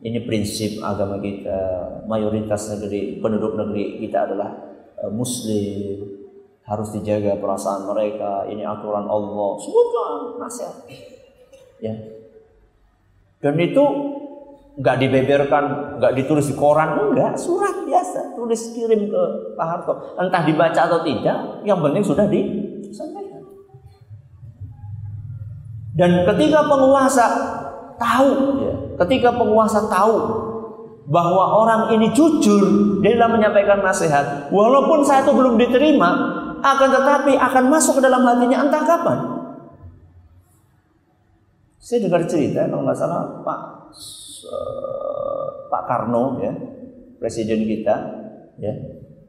Ini 0.06 0.22
prinsip 0.30 0.86
agama 0.86 1.18
kita. 1.18 1.58
Mayoritas 2.06 2.70
negeri, 2.78 3.18
penduduk 3.18 3.58
negeri 3.58 4.06
kita 4.06 4.30
adalah 4.30 4.54
uh, 5.02 5.10
Muslim. 5.10 6.22
Harus 6.62 6.94
dijaga 6.94 7.42
perasaan 7.42 7.90
mereka. 7.90 8.46
Ini 8.46 8.62
aturan 8.62 9.10
Allah. 9.10 9.50
Sebutkan 9.58 10.38
nasihat. 10.38 10.78
Ya. 11.82 11.96
Dan 13.42 13.58
itu 13.58 13.84
nggak 14.74 14.96
dibeberkan, 15.06 15.64
nggak 16.02 16.14
ditulis 16.18 16.50
di 16.50 16.56
koran, 16.58 16.98
enggak, 16.98 17.38
surat 17.38 17.86
biasa, 17.86 18.34
tulis 18.34 18.74
kirim 18.74 19.06
ke 19.06 19.22
Pak 19.54 19.68
Harto. 19.70 19.94
Entah 20.18 20.42
dibaca 20.42 20.82
atau 20.90 21.06
tidak, 21.06 21.62
yang 21.62 21.78
penting 21.78 22.02
sudah 22.02 22.26
disampaikan. 22.26 23.46
Dan 25.94 26.26
ketika 26.26 26.66
penguasa 26.66 27.26
tahu, 28.02 28.30
ya, 28.66 28.74
ketika 29.06 29.30
penguasa 29.38 29.86
tahu 29.86 30.18
bahwa 31.06 31.44
orang 31.62 31.82
ini 31.94 32.10
jujur 32.18 32.98
dalam 33.06 33.38
menyampaikan 33.38 33.78
nasihat, 33.86 34.50
walaupun 34.50 35.06
saya 35.06 35.22
itu 35.22 35.38
belum 35.38 35.62
diterima, 35.62 36.10
akan 36.66 36.90
tetapi 36.90 37.38
akan 37.38 37.64
masuk 37.70 38.02
ke 38.02 38.10
dalam 38.10 38.26
hatinya 38.26 38.66
entah 38.66 38.82
kapan. 38.82 39.20
Saya 41.78 42.08
dengar 42.08 42.26
cerita 42.26 42.66
kalau 42.72 42.88
nggak 42.88 42.96
salah 42.96 43.44
Pak 43.44 43.60
uh, 44.50 45.70
Pak 45.70 45.84
Karno 45.88 46.40
ya, 46.44 46.54
presiden 47.20 47.64
kita 47.68 47.96
ya. 48.60 48.74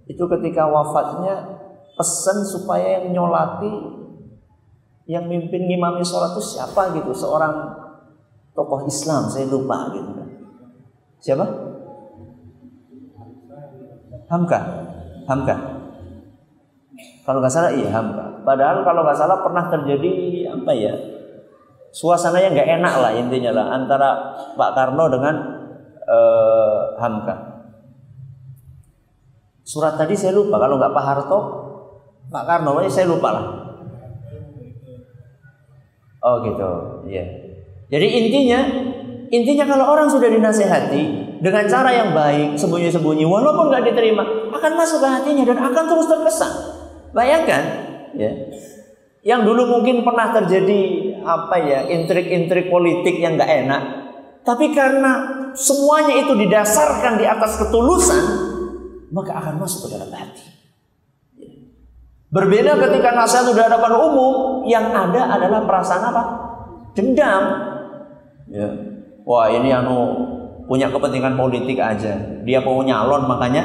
Itu 0.04 0.28
ketika 0.28 0.68
wafatnya 0.68 1.60
pesan 1.94 2.44
supaya 2.44 3.00
yang 3.00 3.14
nyolati 3.14 3.72
yang 5.04 5.28
mimpin 5.28 5.68
ngimami 5.68 6.00
sholat 6.00 6.32
itu 6.32 6.56
siapa 6.56 6.96
gitu, 6.96 7.12
seorang 7.12 7.76
tokoh 8.56 8.88
Islam, 8.88 9.28
saya 9.28 9.44
lupa 9.48 9.92
gitu 9.92 10.10
kan. 10.16 10.28
Siapa? 11.20 11.46
Hamka. 14.28 14.60
Hamka. 15.28 15.56
Kalau 17.24 17.40
nggak 17.40 17.52
salah 17.52 17.72
iya 17.72 17.88
Hamka. 17.92 18.44
Padahal 18.44 18.84
kalau 18.84 19.00
nggak 19.04 19.16
salah 19.16 19.40
pernah 19.40 19.64
terjadi 19.72 20.12
apa 20.52 20.72
ya? 20.76 21.13
Suasananya 21.94 22.50
nggak 22.50 22.70
enak 22.82 22.94
lah 22.98 23.12
intinya 23.14 23.54
lah 23.54 23.66
antara 23.70 24.34
Pak 24.58 24.70
Karno 24.74 25.06
dengan 25.06 25.34
uh, 26.02 26.98
Hamka. 26.98 27.36
Surat 29.62 29.94
tadi 29.94 30.18
saya 30.18 30.34
lupa 30.34 30.58
kalau 30.58 30.76
nggak 30.76 30.92
Pak 30.92 31.04
Harto, 31.06 31.38
Pak 32.28 32.44
Karno 32.44 32.82
saya 32.90 33.06
lupa 33.06 33.30
lah. 33.30 33.46
Oh 36.24 36.40
gitu, 36.40 36.70
ya. 37.12 37.20
Jadi 37.92 38.06
intinya, 38.16 38.64
intinya 39.28 39.68
kalau 39.68 39.92
orang 39.92 40.08
sudah 40.08 40.32
dinasehati 40.32 41.36
dengan 41.44 41.68
cara 41.68 41.92
yang 41.92 42.16
baik, 42.16 42.56
sembunyi-sembunyi, 42.56 43.28
walaupun 43.28 43.68
nggak 43.68 43.92
diterima, 43.92 44.24
akan 44.48 44.72
masuk 44.72 45.04
ke 45.04 45.08
hatinya 45.08 45.44
dan 45.44 45.60
akan 45.60 45.84
terus 45.84 46.08
terkesan. 46.08 46.52
Bayangkan, 47.12 47.62
ya. 48.16 48.32
Yang 49.20 49.40
dulu 49.52 49.62
mungkin 49.68 50.00
pernah 50.00 50.32
terjadi 50.32 51.03
apa 51.24 51.56
ya 51.58 51.88
intrik-intrik 51.88 52.68
politik 52.68 53.16
yang 53.18 53.40
nggak 53.40 53.52
enak, 53.64 53.82
tapi 54.44 54.76
karena 54.76 55.12
semuanya 55.56 56.20
itu 56.20 56.36
didasarkan 56.36 57.16
di 57.16 57.24
atas 57.24 57.56
ketulusan, 57.56 58.24
maka 59.08 59.40
akan 59.40 59.64
masuk 59.64 59.88
ke 59.88 59.96
dalam 59.96 60.12
hati. 60.12 60.44
Berbeda 62.28 62.76
ketika 62.76 63.14
nasihat 63.14 63.46
sudah 63.46 63.70
hadapan 63.70 63.94
umum, 63.94 64.34
yang 64.68 64.90
ada 64.90 65.38
adalah 65.38 65.64
perasaan 65.64 66.02
apa? 66.02 66.22
Dendam. 66.92 67.44
Ya. 68.50 68.68
Wah 69.24 69.48
ini 69.48 69.72
anu 69.72 69.96
punya 70.68 70.92
kepentingan 70.92 71.38
politik 71.40 71.80
aja. 71.80 72.42
Dia 72.44 72.60
mau 72.60 72.84
nyalon 72.84 73.24
makanya 73.24 73.64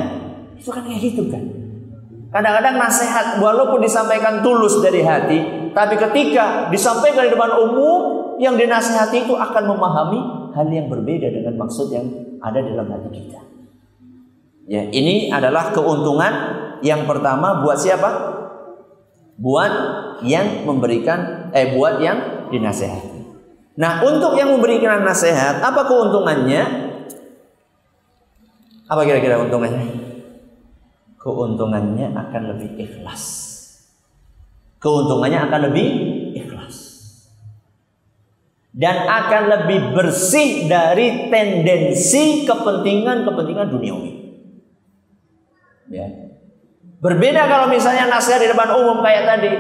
itu 0.55 0.71
kan 0.71 0.87
kayak 0.87 1.01
gitu 1.01 1.27
kan. 1.27 1.58
Kadang-kadang 2.29 2.77
nasihat 2.77 3.41
walaupun 3.41 3.81
disampaikan 3.81 4.45
tulus 4.45 4.77
dari 4.85 5.01
hati, 5.01 5.39
tapi 5.73 5.97
ketika 5.97 6.69
disampaikan 6.69 7.25
di 7.25 7.33
depan 7.33 7.57
umum, 7.57 7.99
yang 8.39 8.55
dinasehati 8.55 9.27
itu 9.27 9.35
akan 9.35 9.63
memahami 9.67 10.19
hal 10.55 10.67
yang 10.71 10.87
berbeda 10.87 11.27
dengan 11.27 11.59
maksud 11.59 11.91
yang 11.91 12.07
ada 12.39 12.61
dalam 12.63 12.87
hati 12.87 13.09
kita. 13.11 13.39
Ya, 14.69 14.85
ini 14.93 15.33
adalah 15.33 15.73
keuntungan 15.73 16.33
yang 16.85 17.09
pertama 17.09 17.65
buat 17.65 17.81
siapa? 17.81 18.39
buat 19.39 19.71
yang 20.27 20.67
memberikan 20.67 21.49
eh 21.55 21.71
buat 21.73 22.03
yang 22.03 22.51
dinasehati. 22.51 23.19
Nah, 23.79 24.03
untuk 24.03 24.35
yang 24.35 24.51
memberikan 24.51 25.07
nasihat, 25.07 25.63
apa 25.63 25.87
keuntungannya? 25.87 26.91
Apa 28.91 29.07
kira-kira 29.07 29.39
keuntungannya? 29.39 30.08
Keuntungannya 31.19 32.15
akan 32.15 32.41
lebih 32.55 32.79
ikhlas. 32.79 33.23
Keuntungannya 34.79 35.39
akan 35.51 35.59
lebih 35.67 35.87
ikhlas. 36.39 36.75
Dan 38.71 39.03
akan 39.03 39.43
lebih 39.51 39.91
bersih 39.91 40.71
dari 40.71 41.27
tendensi 41.27 42.47
kepentingan-kepentingan 42.47 43.67
duniawi. 43.67 44.13
Ya, 45.89 46.29
Berbeda 46.99 47.47
kalau 47.47 47.71
misalnya 47.71 48.11
nasihat 48.11 48.43
di 48.43 48.51
depan 48.51 48.75
umum 48.75 48.99
kayak 48.99 49.23
tadi. 49.23 49.51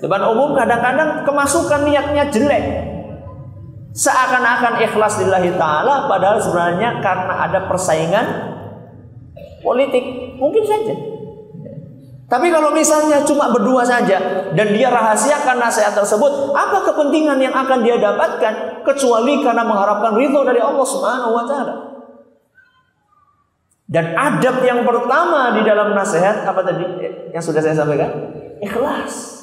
Depan 0.00 0.20
umum 0.32 0.56
kadang-kadang 0.56 1.28
kemasukan 1.28 1.84
niatnya 1.84 2.32
jelek. 2.32 2.64
Seakan-akan 3.92 4.80
ikhlas 4.80 5.20
lillahi 5.20 5.52
ta'ala 5.58 6.08
padahal 6.08 6.40
sebenarnya 6.40 7.04
karena 7.04 7.34
ada 7.44 7.66
persaingan 7.68 8.26
politik. 9.60 10.04
Mungkin 10.38 10.64
saja. 10.64 10.94
Tapi 12.28 12.52
kalau 12.52 12.76
misalnya 12.76 13.24
cuma 13.24 13.48
berdua 13.48 13.88
saja 13.88 14.20
dan 14.52 14.66
dia 14.76 14.92
rahasiakan 14.92 15.56
nasihat 15.64 15.96
tersebut, 15.96 16.52
apa 16.52 16.84
kepentingan 16.84 17.40
yang 17.40 17.56
akan 17.56 17.80
dia 17.80 17.96
dapatkan 17.96 18.84
kecuali 18.84 19.40
karena 19.40 19.64
mengharapkan 19.64 20.12
ridho 20.12 20.44
dari 20.44 20.60
Allah 20.60 20.84
Subhanahu 20.84 21.32
wa 21.32 21.44
taala? 21.48 21.74
Dan 23.88 24.12
adab 24.12 24.60
yang 24.60 24.84
pertama 24.84 25.56
di 25.56 25.64
dalam 25.64 25.96
nasihat 25.96 26.44
apa 26.44 26.60
tadi 26.60 26.84
yang 27.32 27.40
sudah 27.40 27.64
saya 27.64 27.72
sampaikan? 27.72 28.12
Ikhlas. 28.60 29.40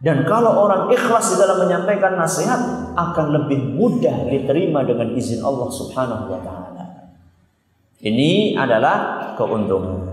Dan 0.00 0.24
kalau 0.24 0.64
orang 0.64 0.88
ikhlas 0.88 1.32
di 1.32 1.36
dalam 1.36 1.64
menyampaikan 1.64 2.16
nasihat 2.16 2.60
akan 2.96 3.26
lebih 3.40 3.76
mudah 3.76 4.28
diterima 4.32 4.80
dengan 4.84 5.12
izin 5.12 5.44
Allah 5.44 5.68
Subhanahu 5.68 6.32
wa 6.32 6.40
taala. 6.40 6.83
Ini 8.04 8.52
adalah 8.52 9.32
keuntungan. 9.32 10.04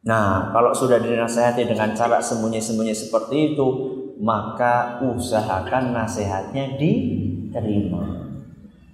Nah, 0.00 0.48
kalau 0.48 0.72
sudah 0.72 0.96
dinasehati 0.96 1.68
dengan 1.68 1.92
cara 1.92 2.16
sembunyi-sembunyi 2.16 2.96
seperti 2.96 3.52
itu, 3.52 3.68
maka 4.24 5.04
usahakan 5.04 5.92
nasihatnya 5.92 6.80
diterima. 6.80 8.32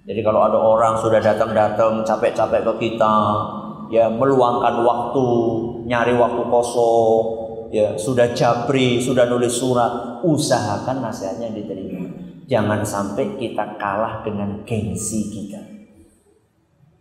Jadi 0.03 0.19
kalau 0.19 0.43
ada 0.43 0.59
orang 0.59 0.99
sudah 0.99 1.23
datang-datang 1.23 2.03
capek-capek 2.03 2.67
ke 2.67 2.73
kita, 2.75 3.15
ya 3.87 4.11
meluangkan 4.11 4.83
waktu, 4.83 5.27
nyari 5.87 6.19
waktu 6.19 6.43
kosong, 6.51 7.23
ya 7.71 7.95
sudah 7.95 8.35
jabri, 8.35 8.99
sudah 8.99 9.23
nulis 9.31 9.55
surat, 9.55 10.19
usahakan 10.27 10.99
nasihatnya 10.99 11.55
diterima. 11.55 11.86
Jangan 12.47 12.79
sampai 12.81 13.35
kita 13.35 13.75
kalah 13.75 14.23
dengan 14.23 14.63
gengsi 14.63 15.27
kita. 15.27 15.77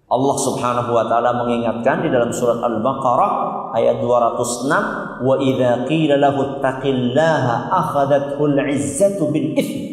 Allah 0.06 0.36
Subhanahu 0.38 0.90
wa 0.94 1.06
taala 1.10 1.34
mengingatkan 1.34 2.02
di 2.02 2.10
dalam 2.10 2.30
surat 2.30 2.62
Al-Baqarah 2.62 3.74
ayat 3.74 3.98
206, 3.98 5.18
"Wa 5.22 5.34
idza 5.42 5.86
qila 5.86 6.14
lahu 6.18 6.62
taqillaha 6.62 7.74
akhadathul 7.74 8.54
'izzatu 8.54 9.30
bil 9.34 9.54
itsm." 9.58 9.86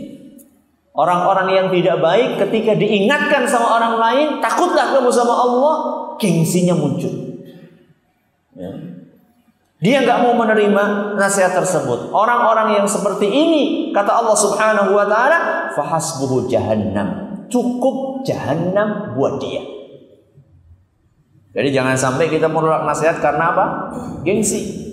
Orang-orang 0.93 1.49
yang 1.49 1.68
tidak 1.74 1.97
baik 2.06 2.38
ketika 2.38 2.78
diingatkan 2.78 3.49
sama 3.49 3.82
orang 3.82 3.95
lain, 3.97 4.28
takutlah 4.38 4.93
kamu 4.93 5.10
sama 5.10 5.34
Allah, 5.34 5.76
gengsinya 6.22 6.78
muncul. 6.78 7.10
Ya. 8.54 8.70
Dia 9.84 10.00
nggak 10.00 10.24
mau 10.24 10.32
menerima 10.40 11.20
nasihat 11.20 11.52
tersebut. 11.52 12.16
Orang-orang 12.16 12.80
yang 12.80 12.88
seperti 12.88 13.28
ini, 13.28 13.92
kata 13.92 14.16
Allah 14.16 14.38
Subhanahu 14.40 14.96
wa 14.96 15.04
taala, 15.04 15.68
fahasbuhu 15.76 16.48
jahannam. 16.48 17.44
Cukup 17.52 18.24
jahannam 18.24 19.12
buat 19.20 19.44
dia. 19.44 19.60
Jadi 21.52 21.70
jangan 21.76 22.00
sampai 22.00 22.32
kita 22.32 22.48
menolak 22.48 22.88
nasihat 22.88 23.20
karena 23.20 23.52
apa? 23.52 23.66
Gengsi. 24.24 24.88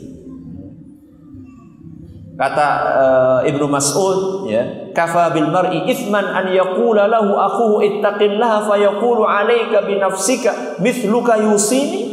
Kata 2.35 2.67
uh, 2.99 3.41
Ibnu 3.47 3.71
Mas'ud 3.71 4.51
ya, 4.51 4.91
kafa 4.91 5.31
bil 5.31 5.55
mar'i 5.55 5.87
ithman 5.87 6.25
an 6.25 6.51
yaqula 6.51 7.07
lahu 7.07 7.39
akhuhu 7.39 7.85
ittaqillaha 7.85 8.67
fa 8.67 8.75
yaqulu 8.75 9.23
'alaika 9.23 9.87
bi 9.87 10.03
nafsika 10.03 10.83
mithluka 10.83 11.39
yusini. 11.39 12.10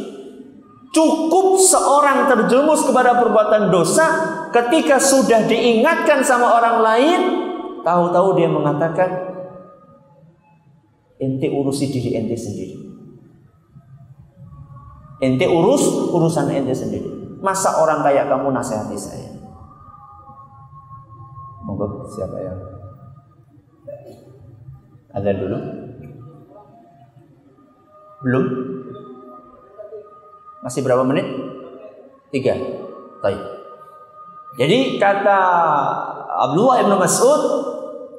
Cukup 0.98 1.62
seorang 1.62 2.26
terjerumus 2.26 2.82
kepada 2.82 3.22
perbuatan 3.22 3.70
dosa 3.70 4.06
ketika 4.50 4.98
sudah 4.98 5.46
diingatkan 5.46 6.26
sama 6.26 6.58
orang 6.58 6.82
lain, 6.82 7.20
tahu-tahu 7.86 8.34
dia 8.34 8.50
mengatakan 8.50 9.06
ente 11.22 11.54
urusi 11.54 11.94
diri 11.94 12.18
ente 12.18 12.34
sendiri. 12.34 12.82
Ente 15.22 15.46
urus 15.46 15.86
urusan 16.10 16.50
ente 16.50 16.74
sendiri. 16.74 17.38
Masa 17.46 17.78
orang 17.78 18.02
kayak 18.02 18.26
kamu 18.26 18.50
nasihati 18.50 18.98
saya? 18.98 19.38
Monggo 21.62 22.10
siapa 22.10 22.42
yang 22.42 22.58
ada 25.14 25.30
dulu? 25.30 25.58
Belum? 28.26 28.46
Masih 30.68 30.84
berapa 30.84 31.00
menit? 31.08 31.24
Tiga. 32.28 32.60
Baik. 33.24 33.40
Jadi 34.60 35.00
kata 35.00 35.40
Abdullah 36.28 36.84
ibn 36.84 36.92
Mas'ud, 37.00 37.42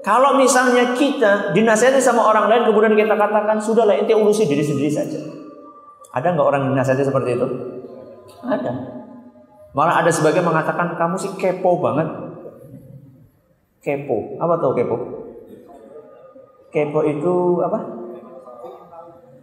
kalau 0.01 0.41
misalnya 0.41 0.97
kita 0.97 1.53
dinasihati 1.53 2.01
sama 2.01 2.25
orang 2.25 2.49
lain 2.49 2.65
kemudian 2.65 2.97
kita 2.97 3.13
katakan 3.21 3.61
sudahlah 3.61 4.01
ente 4.01 4.17
urusi 4.17 4.49
diri 4.49 4.65
sendiri 4.65 4.89
saja. 4.89 5.21
Ada 6.17 6.33
nggak 6.33 6.49
orang 6.49 6.73
dinasihati 6.73 7.05
seperti 7.05 7.37
itu? 7.37 7.47
Ada. 8.41 8.73
Malah 9.77 10.01
ada 10.01 10.09
sebagian 10.09 10.49
mengatakan 10.49 10.97
kamu 10.97 11.21
sih 11.21 11.37
kepo 11.37 11.85
banget 11.85 12.09
kepo. 13.85 14.41
Apa 14.41 14.57
tuh 14.57 14.73
kepo? 14.73 14.97
Kepo 16.73 17.01
itu 17.05 17.61
apa? 17.61 17.79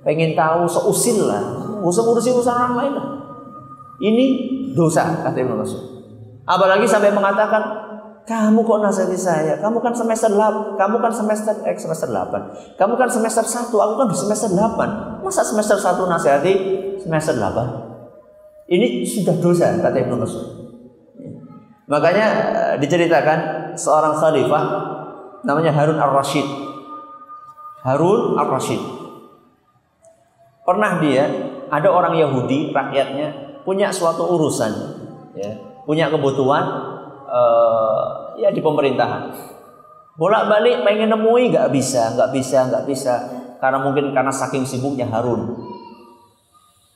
Pengen 0.02 0.34
tahu 0.34 0.66
seusil 0.66 1.30
lah. 1.30 1.65
Usah 1.86 2.02
ngurusi 2.02 2.34
urusan 2.34 2.56
orang 2.58 2.76
lain 2.82 2.94
lah. 2.98 3.08
Ini 4.02 4.26
dosa 4.74 5.06
kata 5.22 5.38
Ibnu 5.38 5.56
Mas'ud. 5.56 5.82
Apalagi 6.46 6.90
sampai 6.90 7.14
mengatakan 7.14 7.86
kamu 8.26 8.66
kok 8.66 8.82
nasihati 8.82 9.18
saya? 9.18 9.54
Kamu 9.62 9.78
kan 9.86 9.94
semester 9.94 10.34
8, 10.34 10.82
kamu 10.82 10.98
kan 10.98 11.14
semester 11.14 11.54
eh, 11.62 11.78
semester 11.78 12.10
8. 12.10 12.76
Kamu 12.82 12.94
kan 12.98 13.06
semester 13.06 13.46
1, 13.46 13.70
aku 13.70 13.94
kan 14.02 14.08
semester 14.10 14.50
8. 14.50 15.22
Masa 15.22 15.46
semester 15.46 15.78
1 15.78 16.10
nasihati 16.10 16.54
semester 17.06 17.38
8? 17.38 18.66
Ini 18.66 19.06
sudah 19.06 19.38
dosa 19.38 19.78
kata 19.78 19.98
Ibnu 20.02 20.18
Mas'ud. 20.18 20.46
Makanya 21.86 22.26
eh, 22.34 22.76
diceritakan 22.82 23.72
seorang 23.78 24.18
khalifah 24.18 24.64
namanya 25.46 25.70
Harun 25.70 26.02
Ar-Rasyid. 26.02 26.48
Harun 27.86 28.42
Ar-Rasyid. 28.42 28.82
Pernah 30.66 30.98
dia 30.98 31.30
ada 31.70 31.90
orang 31.90 32.18
Yahudi 32.18 32.74
rakyatnya 32.74 33.62
punya 33.66 33.90
suatu 33.90 34.30
urusan 34.38 34.72
ya. 35.34 35.52
punya 35.84 36.10
kebutuhan 36.14 36.64
uh, 37.26 38.36
ya 38.40 38.50
di 38.54 38.62
pemerintahan. 38.62 39.34
Bolak-balik 40.16 40.88
pengen 40.88 41.12
nemui 41.12 41.52
nggak 41.52 41.76
bisa, 41.76 42.16
nggak 42.16 42.32
bisa, 42.32 42.72
nggak 42.72 42.86
bisa. 42.88 43.14
Karena 43.60 43.84
mungkin 43.84 44.16
karena 44.16 44.32
saking 44.32 44.64
sibuknya 44.64 45.10
Harun. 45.12 45.60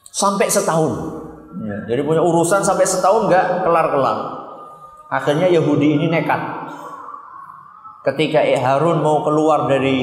Sampai 0.08 0.48
setahun. 0.48 1.20
Ya, 1.60 1.84
jadi 1.90 2.06
punya 2.06 2.24
urusan 2.24 2.64
sampai 2.64 2.88
setahun 2.88 3.28
nggak 3.28 3.68
kelar-kelar. 3.68 4.18
Akhirnya 5.10 5.50
Yahudi 5.50 5.98
ini 6.00 6.08
nekat. 6.08 6.40
Ketika 8.06 8.40
Harun 8.40 9.04
mau 9.04 9.26
keluar 9.26 9.68
dari 9.68 9.98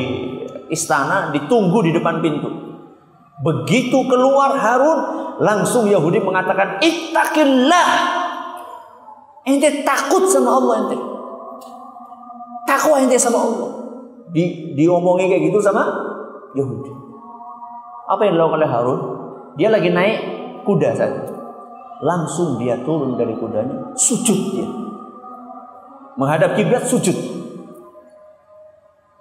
istana, 0.69 1.33
ditunggu 1.33 1.87
di 1.87 1.97
depan 1.97 2.21
pintu. 2.21 2.66
Begitu 3.37 3.99
keluar 4.09 4.57
Harun, 4.57 4.99
langsung 5.45 5.85
Yahudi 5.89 6.25
mengatakan, 6.25 6.81
"Ittaqillah." 6.81 7.89
Ente 9.47 9.85
takut 9.87 10.27
sama 10.27 10.57
Allah 10.57 10.75
ente. 10.83 10.99
Takwa 12.67 12.97
ente 12.99 13.15
sama 13.21 13.39
Allah. 13.45 13.71
Di 14.33 14.75
diomongi 14.75 15.31
kayak 15.31 15.53
gitu 15.53 15.63
sama 15.63 15.87
Yahudi. 16.57 16.91
Apa 18.11 18.27
yang 18.27 18.35
dilakukan 18.41 18.59
oleh 18.59 18.71
Harun? 18.71 19.01
Dia 19.55 19.69
lagi 19.71 19.93
naik 19.93 20.19
kuda 20.67 20.91
saja. 20.97 21.23
Langsung 22.03 22.61
dia 22.61 22.77
turun 22.85 23.17
dari 23.17 23.33
kudanya, 23.37 23.95
sujud 23.97 24.41
dia. 24.53 24.69
Menghadap 26.17 26.57
kiblat 26.57 26.85
sujud. 26.85 27.36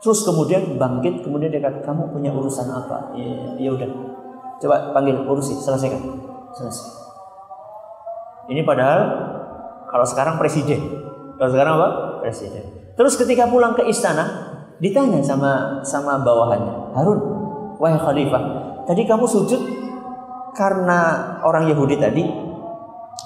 Terus 0.05 0.21
kemudian 0.21 0.77
bangkit, 0.77 1.25
kemudian 1.25 1.49
dia 1.49 1.65
kata, 1.65 1.81
kamu 1.81 2.13
punya 2.13 2.29
urusan 2.29 2.69
apa? 2.69 3.09
Ya, 3.17 3.57
ya 3.57 3.73
udah, 3.73 3.89
coba 4.61 4.93
panggil 4.93 5.17
urusi, 5.25 5.57
selesaikan, 5.57 5.97
selesai. 6.53 6.93
Ini 8.53 8.61
padahal 8.61 9.01
kalau 9.89 10.05
sekarang 10.05 10.37
presiden, 10.37 10.77
kalau 11.41 11.49
sekarang 11.49 11.81
apa? 11.81 11.89
Presiden. 12.21 12.93
Terus 12.93 13.17
ketika 13.17 13.49
pulang 13.49 13.73
ke 13.73 13.81
istana, 13.89 14.29
ditanya 14.77 15.25
sama 15.25 15.81
sama 15.81 16.21
bawahannya, 16.21 16.93
Harun, 16.93 17.19
wahai 17.81 17.97
Khalifah, 17.97 18.43
tadi 18.85 19.09
kamu 19.09 19.25
sujud 19.25 19.61
karena 20.53 21.33
orang 21.41 21.65
Yahudi 21.65 21.97
tadi? 21.97 22.21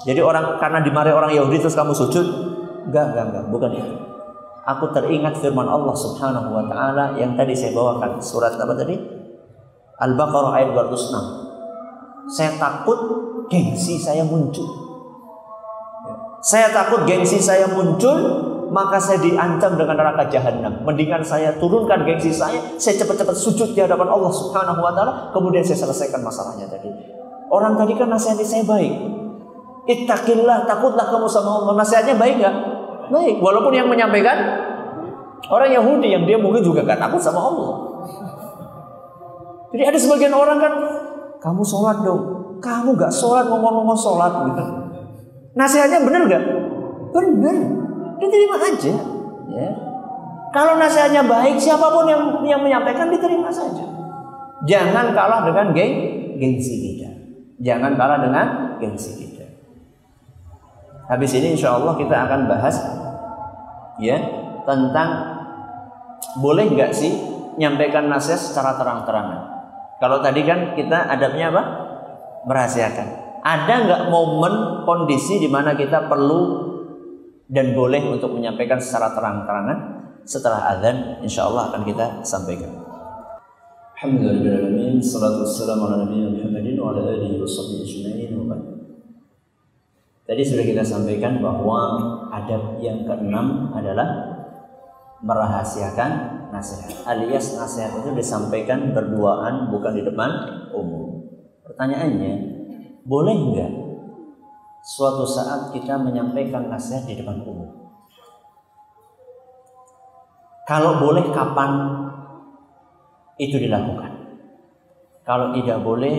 Jadi 0.08 0.20
orang 0.24 0.56
karena 0.56 0.80
dimarahi 0.80 1.12
orang 1.12 1.36
Yahudi 1.36 1.60
terus 1.60 1.76
kamu 1.76 1.92
sujud? 1.92 2.24
Enggak, 2.88 3.12
enggak, 3.12 3.24
enggak, 3.28 3.44
bukan 3.52 3.70
itu. 3.76 4.09
Aku 4.68 4.92
teringat 4.92 5.40
firman 5.40 5.64
Allah 5.64 5.96
Subhanahu 5.96 6.52
wa 6.52 6.64
taala 6.68 7.16
yang 7.16 7.32
tadi 7.32 7.56
saya 7.56 7.72
bawakan 7.72 8.20
surat 8.20 8.52
apa 8.60 8.76
tadi? 8.76 8.92
Al-Baqarah 10.00 10.52
ayat 10.60 10.76
206. 10.76 12.32
Saya 12.36 12.56
takut 12.60 12.98
gengsi 13.48 13.96
saya 13.96 14.24
muncul. 14.24 14.68
Saya 16.40 16.72
takut 16.72 17.04
gengsi 17.04 17.36
saya 17.36 17.68
muncul, 17.68 18.16
maka 18.72 18.96
saya 18.96 19.20
diancam 19.20 19.76
dengan 19.76 19.96
neraka 19.96 20.28
jahanam. 20.28 20.84
Mendingan 20.84 21.20
saya 21.20 21.56
turunkan 21.56 22.04
gengsi 22.04 22.32
saya, 22.32 22.76
saya 22.80 22.96
cepat-cepat 23.00 23.36
sujud 23.36 23.76
di 23.76 23.80
hadapan 23.80 24.08
Allah 24.08 24.32
Subhanahu 24.32 24.80
wa 24.80 24.92
taala, 24.92 25.32
kemudian 25.36 25.64
saya 25.64 25.84
selesaikan 25.84 26.20
masalahnya 26.24 26.68
tadi. 26.68 26.88
Orang 27.50 27.76
tadi 27.76 27.98
kan 27.98 28.08
nasihatnya 28.08 28.46
saya 28.46 28.64
baik. 28.64 28.94
Ittaqillah, 29.90 30.70
takutlah 30.70 31.08
kamu 31.10 31.26
sama 31.26 31.50
Allah. 31.64 31.74
Nasihatnya 31.82 32.14
baik 32.14 32.34
nggak? 32.38 32.56
Baik. 33.10 33.42
Walaupun 33.42 33.74
yang 33.74 33.90
menyampaikan 33.90 34.38
orang 35.50 35.70
Yahudi 35.74 36.14
yang 36.14 36.24
dia 36.24 36.38
mungkin 36.38 36.62
juga 36.62 36.86
gak 36.86 37.02
takut 37.02 37.18
sama 37.18 37.42
Allah. 37.42 37.70
Jadi 39.70 39.82
ada 39.86 39.98
sebagian 39.98 40.34
orang 40.34 40.58
kan, 40.58 40.72
kamu 41.42 41.62
sholat 41.62 42.02
dong. 42.06 42.22
Kamu 42.62 42.94
gak 42.94 43.10
sholat 43.10 43.50
ngomong-ngomong 43.50 43.98
sholat 43.98 44.32
gitu. 44.50 44.64
Nasihatnya 45.58 46.06
benar 46.06 46.22
gak? 46.30 46.44
Benar. 47.10 47.56
Diterima 48.22 48.56
aja. 48.62 48.94
Ya. 49.50 49.68
Kalau 50.50 50.78
nasihatnya 50.78 51.22
baik, 51.26 51.58
siapa 51.58 51.90
pun 51.90 52.06
yang 52.10 52.42
yang 52.42 52.62
menyampaikan 52.62 53.10
diterima 53.10 53.50
saja. 53.50 53.86
Jangan 54.66 55.14
kalah 55.14 55.46
dengan 55.46 55.72
geng, 55.72 55.94
gengsi 56.36 56.74
kita. 56.78 57.08
Jangan 57.62 57.94
kalah 57.94 58.18
dengan 58.20 58.46
gengsi 58.82 59.14
kita. 59.14 59.46
Habis 61.06 61.30
ini 61.38 61.58
insya 61.58 61.74
Allah 61.74 61.94
kita 61.98 62.12
akan 62.12 62.46
bahas 62.46 62.76
ya 64.00 64.16
tentang 64.64 65.38
boleh 66.40 66.72
nggak 66.72 66.92
sih 66.96 67.12
nyampaikan 67.60 68.08
nasihat 68.08 68.40
secara 68.40 68.80
terang-terangan. 68.80 69.40
Kalau 70.00 70.24
tadi 70.24 70.40
kan 70.48 70.72
kita 70.72 71.12
adabnya 71.12 71.52
apa? 71.52 71.62
Merahasiakan. 72.48 73.08
Ada 73.44 73.74
nggak 73.84 74.02
momen 74.08 74.84
kondisi 74.88 75.40
di 75.40 75.48
mana 75.48 75.76
kita 75.76 76.08
perlu 76.08 76.72
dan 77.48 77.76
boleh 77.76 78.00
untuk 78.08 78.32
menyampaikan 78.32 78.80
secara 78.80 79.12
terang-terangan? 79.12 80.00
Setelah 80.24 80.76
azan, 80.76 81.20
insya 81.24 81.48
Allah 81.48 81.72
akan 81.72 81.82
kita 81.84 82.06
sampaikan. 82.24 82.70
Alhamdulillah, 84.00 84.96
salatu 85.04 85.44
wassalamu 85.44 85.92
ala 85.92 86.08
nabi 86.08 86.24
Muhammadin 86.24 86.76
wa 86.80 86.96
ala 86.96 87.12
alihi 87.12 87.36
wa 87.36 87.48
sahbihi 87.48 87.84
ajma'in 87.84 88.32
Tadi 90.24 90.42
sudah 90.46 90.64
kita 90.64 90.86
sampaikan 90.86 91.42
bahwa 91.42 91.80
adab 92.30 92.78
yang 92.78 93.04
keenam 93.04 93.74
adalah 93.74 94.38
merahasiakan 95.20 96.10
nasihat. 96.50 97.04
Alias 97.06 97.54
nasihat 97.54 97.92
itu 98.00 98.10
disampaikan 98.16 98.96
berduaan 98.96 99.68
bukan 99.68 99.92
di 99.94 100.02
depan 100.02 100.30
umum. 100.72 101.28
Pertanyaannya, 101.66 102.34
boleh 103.04 103.36
enggak 103.36 103.72
suatu 104.80 105.28
saat 105.28 105.76
kita 105.76 106.00
menyampaikan 106.00 106.72
nasihat 106.72 107.04
di 107.04 107.20
depan 107.20 107.44
umum? 107.44 107.70
Kalau 110.64 111.02
boleh 111.02 111.34
kapan 111.34 111.70
itu 113.36 113.58
dilakukan? 113.58 114.38
Kalau 115.26 115.50
tidak 115.54 115.82
boleh, 115.82 116.14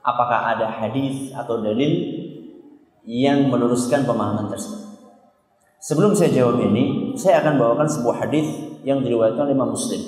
apakah 0.00 0.56
ada 0.56 0.66
hadis 0.68 1.32
atau 1.32 1.60
dalil 1.60 1.92
yang 3.04 3.48
meluruskan 3.48 4.04
pemahaman 4.04 4.48
tersebut. 4.48 4.89
Sebelum 5.80 6.12
saya 6.12 6.28
jawab 6.28 6.60
ini, 6.60 7.16
saya 7.16 7.40
akan 7.40 7.56
bawakan 7.56 7.88
sebuah 7.88 8.28
hadis 8.28 8.46
yang 8.84 9.00
diriwayatkan 9.00 9.48
oleh 9.48 9.56
Imam 9.56 9.72
Muslim. 9.72 10.00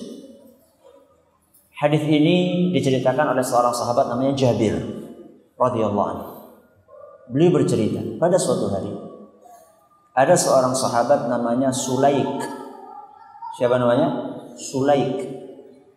Hadis 1.81 2.05
ini 2.05 2.69
diceritakan 2.77 3.33
oleh 3.33 3.43
seorang 3.43 3.73
sahabat 3.73 4.13
namanya 4.13 4.37
Jabir 4.37 4.77
radhiyallahu 5.57 6.09
anhu. 6.13 6.29
Beliau 7.33 7.57
bercerita 7.57 8.05
pada 8.21 8.37
suatu 8.37 8.69
hari 8.69 8.93
ada 10.13 10.37
seorang 10.37 10.77
sahabat 10.77 11.25
namanya 11.33 11.73
Sulaik. 11.73 12.29
Siapa 13.57 13.81
namanya? 13.81 14.37
Sulaik. 14.61 15.25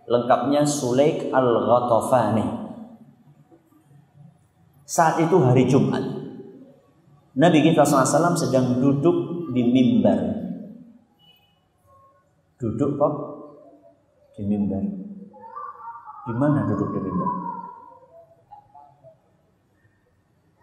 Lengkapnya 0.08 0.64
Sulaik 0.64 1.36
Al-Ghatafani. 1.36 2.64
Saat 4.88 5.20
itu 5.20 5.36
hari 5.44 5.68
Jumat. 5.68 6.04
Nabi 7.36 7.60
kita 7.60 7.84
SAW 7.84 8.40
sedang 8.40 8.80
duduk 8.80 9.35
di 9.56 9.64
mimbar. 9.64 10.20
Duduk 12.60 13.00
kok 13.00 13.16
di 14.36 14.44
mimbar. 14.44 14.84
Di 16.28 16.34
mana 16.36 16.68
duduk 16.68 16.92
di 16.92 17.00
mimbar? 17.00 17.32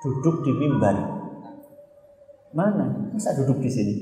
Duduk 0.04 0.36
di 0.44 0.52
mimbar. 0.52 0.96
Mana? 2.52 3.16
Masa 3.16 3.32
duduk 3.32 3.64
di 3.64 3.70
sini? 3.72 3.94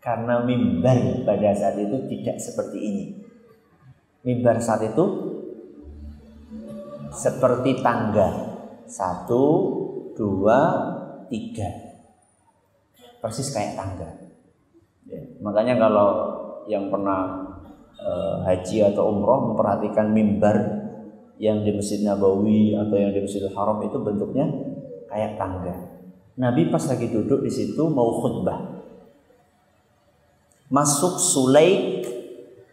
Karena 0.00 0.40
mimbar 0.40 1.28
pada 1.28 1.52
saat 1.52 1.76
itu 1.76 2.08
tidak 2.08 2.40
seperti 2.40 2.78
ini. 2.80 3.04
Mimbar 4.24 4.56
saat 4.64 4.80
itu 4.86 5.04
seperti 7.12 7.84
tangga. 7.84 8.56
Satu, 8.86 9.44
dua, 10.14 10.60
tiga. 11.26 11.85
Persis 13.26 13.50
kayak 13.50 13.74
tangga. 13.74 14.06
Ya, 15.10 15.18
makanya 15.42 15.74
kalau 15.82 16.08
yang 16.70 16.94
pernah 16.94 17.42
e, 17.98 18.12
haji 18.46 18.86
atau 18.86 19.10
umroh 19.10 19.50
memperhatikan 19.50 20.14
mimbar 20.14 20.54
yang 21.42 21.66
di 21.66 21.74
Masjid 21.74 22.06
Nabawi 22.06 22.78
atau 22.78 22.94
yang 22.94 23.10
di 23.10 23.26
Masjidil 23.26 23.50
Haram 23.50 23.82
itu 23.82 23.98
bentuknya 23.98 24.46
kayak 25.10 25.34
tangga. 25.42 25.74
Nabi 26.38 26.70
pas 26.70 26.86
lagi 26.86 27.10
duduk 27.10 27.42
di 27.42 27.50
situ 27.50 27.82
mau 27.90 28.22
khutbah. 28.22 28.78
Masuk 30.70 31.18
Sulaik 31.18 32.06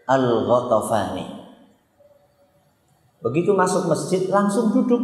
Al-Ghatafani. 0.05 1.49
Begitu 3.25 3.57
masuk 3.57 3.89
masjid 3.89 4.29
langsung 4.29 4.69
duduk. 4.69 5.01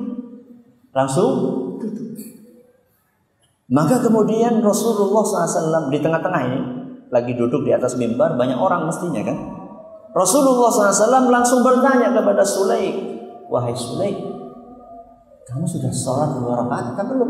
Langsung 0.94 1.30
duduk. 1.82 2.29
Maka 3.70 4.02
kemudian 4.02 4.66
Rasulullah 4.66 5.22
SAW 5.22 5.94
di 5.94 6.02
tengah-tengah 6.02 6.42
ini 6.42 6.60
lagi 7.14 7.38
duduk 7.38 7.62
di 7.62 7.70
atas 7.70 8.02
mimbar 8.02 8.34
banyak 8.34 8.58
orang 8.58 8.90
mestinya 8.90 9.22
kan. 9.22 9.38
Rasulullah 10.10 10.74
SAW 10.74 11.30
langsung 11.30 11.62
bertanya 11.62 12.10
kepada 12.10 12.42
Sulaik, 12.42 12.98
wahai 13.46 13.78
Sulaik, 13.78 14.18
kamu 15.46 15.70
sudah 15.70 15.94
sholat 15.94 16.34
dua 16.42 16.66
rakaat 16.66 16.98
atau 16.98 17.06
belum? 17.14 17.30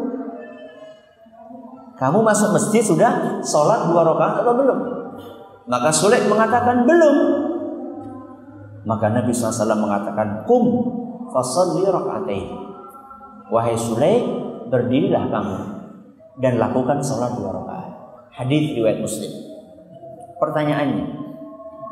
Kamu 1.99 2.23
masuk 2.23 2.55
masjid 2.55 2.79
sudah 2.79 3.43
sholat 3.43 3.91
dua 3.91 4.07
rakaat 4.07 4.39
atau 4.39 4.55
belum? 4.55 4.79
Maka 5.67 5.91
Sulaik 5.91 6.23
mengatakan 6.31 6.87
belum. 6.87 7.15
Maka 8.87 9.11
Nabi 9.11 9.35
SAW 9.35 9.75
mengatakan, 9.75 10.47
Kum 10.47 10.63
fasalli 11.35 11.83
rakaatain. 11.83 12.47
Wahai 13.51 13.75
Sulaik, 13.75 14.23
berdirilah 14.71 15.27
kamu 15.27 15.78
dan 16.39 16.55
lakukan 16.55 17.03
sholat 17.03 17.35
dua 17.35 17.51
rakaat. 17.51 17.91
Hadis 18.31 18.73
riwayat 18.73 19.03
Muslim. 19.03 19.31
Pertanyaannya, 20.39 21.05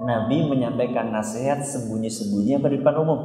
Nabi 0.08 0.48
menyampaikan 0.48 1.12
nasihat 1.12 1.60
sembunyi-sembunyi 1.60 2.56
apa 2.56 2.68
di 2.72 2.80
depan 2.80 2.96
umum? 3.04 3.20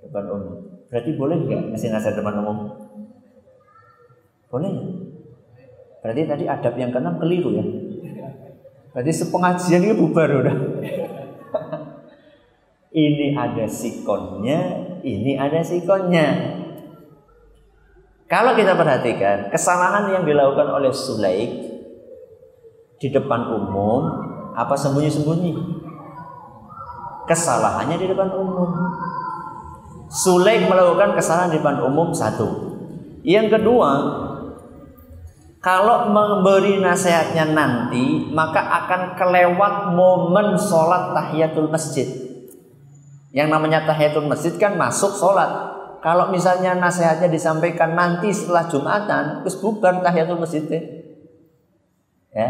Depan 0.00 0.24
umum. 0.32 0.54
Berarti 0.88 1.10
boleh 1.14 1.36
nggak 1.44 1.62
ngasih 1.76 1.92
nasihat 1.92 2.16
depan 2.16 2.40
umum? 2.40 2.58
Boleh. 4.48 4.72
Berarti 6.00 6.22
tadi 6.24 6.44
adab 6.48 6.74
yang 6.80 6.90
keenam 6.90 7.20
keliru 7.20 7.54
ya. 7.54 7.64
Berarti 8.90 9.12
sepengajian 9.14 9.86
itu 9.86 9.94
bubar 9.94 10.30
udah. 10.32 10.56
ini 13.04 13.36
ada 13.36 13.68
sikonnya, 13.68 14.60
ini 15.04 15.38
ada 15.38 15.60
sikonnya. 15.62 16.58
Kalau 18.30 18.54
kita 18.54 18.78
perhatikan 18.78 19.50
kesalahan 19.50 20.14
yang 20.14 20.22
dilakukan 20.22 20.70
oleh 20.70 20.94
Sulaik 20.94 21.50
di 23.02 23.08
depan 23.10 23.50
umum 23.50 24.06
apa 24.54 24.78
sembunyi-sembunyi? 24.78 25.58
Kesalahannya 27.26 27.98
di 27.98 28.06
depan 28.06 28.30
umum. 28.30 28.70
Sulaik 30.06 30.70
melakukan 30.70 31.18
kesalahan 31.18 31.50
di 31.50 31.58
depan 31.58 31.82
umum 31.82 32.14
satu. 32.14 32.70
Yang 33.26 33.58
kedua, 33.58 33.90
kalau 35.58 36.14
memberi 36.14 36.78
nasihatnya 36.78 37.50
nanti, 37.50 38.30
maka 38.30 38.62
akan 38.62 39.18
kelewat 39.18 39.90
momen 39.90 40.54
sholat 40.54 41.18
tahiyatul 41.18 41.66
masjid. 41.66 42.06
Yang 43.34 43.48
namanya 43.58 43.90
tahiyatul 43.90 44.30
masjid 44.30 44.54
kan 44.54 44.78
masuk 44.78 45.18
sholat. 45.18 45.79
Kalau 46.00 46.32
misalnya 46.32 46.76
nasihatnya 46.80 47.28
disampaikan 47.28 47.92
nanti 47.92 48.32
setelah 48.32 48.64
Jumatan, 48.72 49.44
terus 49.44 49.60
bubar 49.60 50.00
tahiyatul 50.00 50.40
masjid. 50.40 50.64
Ya. 52.32 52.48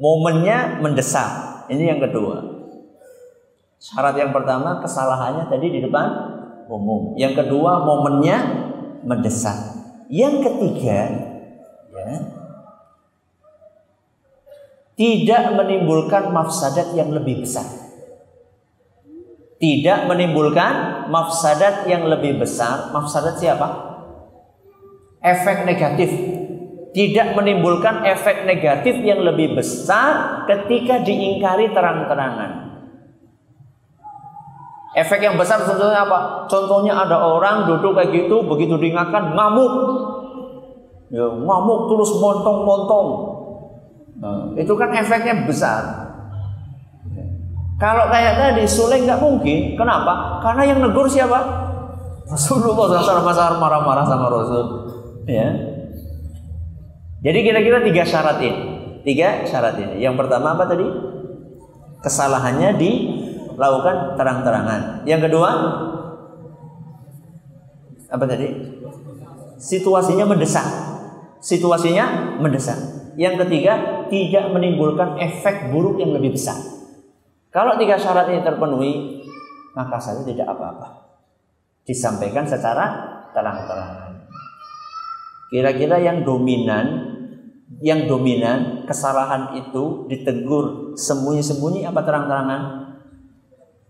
Momennya 0.00 0.80
mendesak. 0.80 1.68
Ini 1.68 1.92
yang 1.92 2.00
kedua. 2.00 2.40
Syarat 3.80 4.16
yang 4.16 4.32
pertama 4.32 4.80
kesalahannya 4.80 5.48
tadi 5.48 5.72
di 5.72 5.80
depan 5.84 6.08
umum. 6.68 7.16
Yang 7.20 7.44
kedua 7.44 7.84
momennya 7.84 8.38
mendesak. 9.04 9.56
Yang 10.10 10.48
ketiga 10.48 11.00
ya, 11.92 12.12
tidak 15.00 15.42
menimbulkan 15.56 16.28
mafsadat 16.28 16.92
yang 16.92 17.14
lebih 17.14 17.40
besar. 17.40 17.64
Tidak 19.60 20.08
menimbulkan 20.08 21.04
mafsadat 21.12 21.84
yang 21.84 22.08
lebih 22.08 22.40
besar. 22.40 22.88
Mafsadat 22.96 23.36
siapa? 23.36 23.68
Efek 25.20 25.68
negatif. 25.68 26.08
Tidak 26.96 27.36
menimbulkan 27.36 28.08
efek 28.08 28.48
negatif 28.48 28.96
yang 29.04 29.20
lebih 29.20 29.52
besar 29.52 30.42
ketika 30.48 31.04
diingkari 31.04 31.76
terang-terangan. 31.76 32.72
Efek 34.96 35.22
yang 35.22 35.36
besar 35.36 35.62
contohnya 35.62 36.08
apa? 36.08 36.50
Contohnya 36.50 36.96
ada 36.96 37.20
orang 37.20 37.68
duduk 37.68 37.94
kayak 37.94 38.10
gitu, 38.10 38.42
begitu 38.42 38.74
diingatkan 38.80 39.36
ngamuk. 39.36 39.72
Ya, 41.12 41.30
ngamuk 41.30 41.80
terus 41.94 42.16
montong-montong. 42.16 43.08
Nah, 44.18 44.56
itu 44.56 44.72
kan 44.74 44.90
efeknya 44.96 45.46
besar. 45.46 46.09
Kalau 47.80 48.12
kayak 48.12 48.36
tadi 48.36 48.68
Sule 48.68 49.00
nggak 49.00 49.16
mungkin. 49.24 49.72
Kenapa? 49.72 50.44
Karena 50.44 50.68
yang 50.68 50.84
negur 50.84 51.08
siapa? 51.08 51.40
Rasulullah 52.28 53.00
SAW 53.00 53.24
masa 53.24 53.56
marah-marah 53.56 54.04
sama 54.04 54.28
Rasul. 54.28 54.64
Ya. 55.24 55.48
Jadi 57.24 57.38
kira-kira 57.40 57.80
tiga 57.80 58.04
syarat 58.04 58.36
ini. 58.44 58.60
Tiga 59.00 59.48
syarat 59.48 59.80
ini. 59.80 60.04
Yang 60.04 60.14
pertama 60.20 60.60
apa 60.60 60.68
tadi? 60.68 60.84
Kesalahannya 62.04 62.76
dilakukan 62.76 64.20
terang-terangan. 64.20 65.08
Yang 65.08 65.20
kedua 65.32 65.50
apa 68.12 68.24
tadi? 68.28 68.48
Situasinya 69.56 70.28
mendesak. 70.28 70.68
Situasinya 71.40 72.36
mendesak. 72.44 72.76
Yang 73.16 73.44
ketiga, 73.44 74.04
tidak 74.08 74.52
menimbulkan 74.52 75.16
efek 75.20 75.72
buruk 75.72 76.00
yang 76.00 76.12
lebih 76.16 76.36
besar. 76.36 76.79
Kalau 77.50 77.74
tiga 77.74 77.98
syarat 77.98 78.30
ini 78.30 78.46
terpenuhi, 78.46 79.26
maka 79.74 79.98
saya 79.98 80.22
tidak 80.22 80.46
apa-apa. 80.46 81.10
Disampaikan 81.82 82.46
secara 82.46 82.86
terang-terangan. 83.34 84.22
Kira-kira 85.50 85.98
yang 85.98 86.22
dominan, 86.22 87.10
yang 87.82 88.06
dominan 88.06 88.86
kesalahan 88.86 89.58
itu 89.58 90.06
ditegur 90.06 90.94
sembunyi-sembunyi 90.94 91.90
apa 91.90 92.00
terang-terangan? 92.06 92.62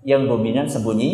Yang 0.09 0.23
dominan 0.33 0.65
sembunyi, 0.65 1.11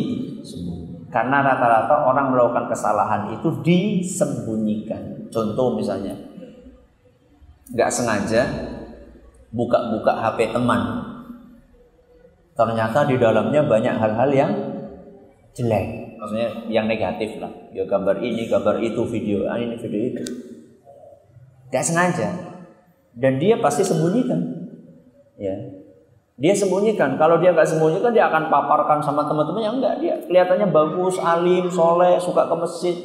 sembunyi. 0.47 1.11
Karena 1.11 1.43
rata-rata 1.43 2.07
orang 2.07 2.31
melakukan 2.31 2.71
kesalahan 2.71 3.35
itu 3.35 3.49
disembunyikan. 3.67 5.27
Contoh 5.35 5.75
misalnya, 5.75 6.15
nggak 7.75 7.91
sengaja 7.91 8.47
buka-buka 9.51 10.15
HP 10.15 10.55
teman. 10.55 11.06
Ternyata 12.57 13.05
di 13.05 13.21
dalamnya 13.21 13.61
banyak 13.69 13.95
hal-hal 14.01 14.31
yang 14.33 14.53
jelek, 15.53 16.17
maksudnya 16.17 16.49
yang 16.73 16.89
negatif 16.89 17.37
lah. 17.37 17.53
Ya 17.77 17.85
gambar 17.85 18.17
ini, 18.25 18.49
gambar 18.49 18.81
itu, 18.81 19.05
video 19.05 19.45
ah, 19.45 19.61
ini, 19.61 19.77
video 19.77 20.01
itu. 20.01 20.25
Nggak 21.69 21.85
sengaja. 21.85 22.29
Dan 23.13 23.37
dia 23.37 23.61
pasti 23.61 23.85
sembunyikan. 23.85 24.41
Ya. 25.37 25.53
Dia 26.37 26.53
sembunyikan. 26.53 27.21
Kalau 27.21 27.41
dia 27.41 27.53
nggak 27.53 27.69
sembunyikan, 27.69 28.13
dia 28.13 28.29
akan 28.29 28.49
paparkan 28.49 29.01
sama 29.05 29.29
teman-temannya. 29.29 29.71
Enggak, 29.77 29.95
dia 30.01 30.15
kelihatannya 30.25 30.69
bagus, 30.73 31.17
alim, 31.21 31.69
soleh, 31.69 32.17
suka 32.21 32.49
ke 32.49 32.55
masjid. 32.57 32.97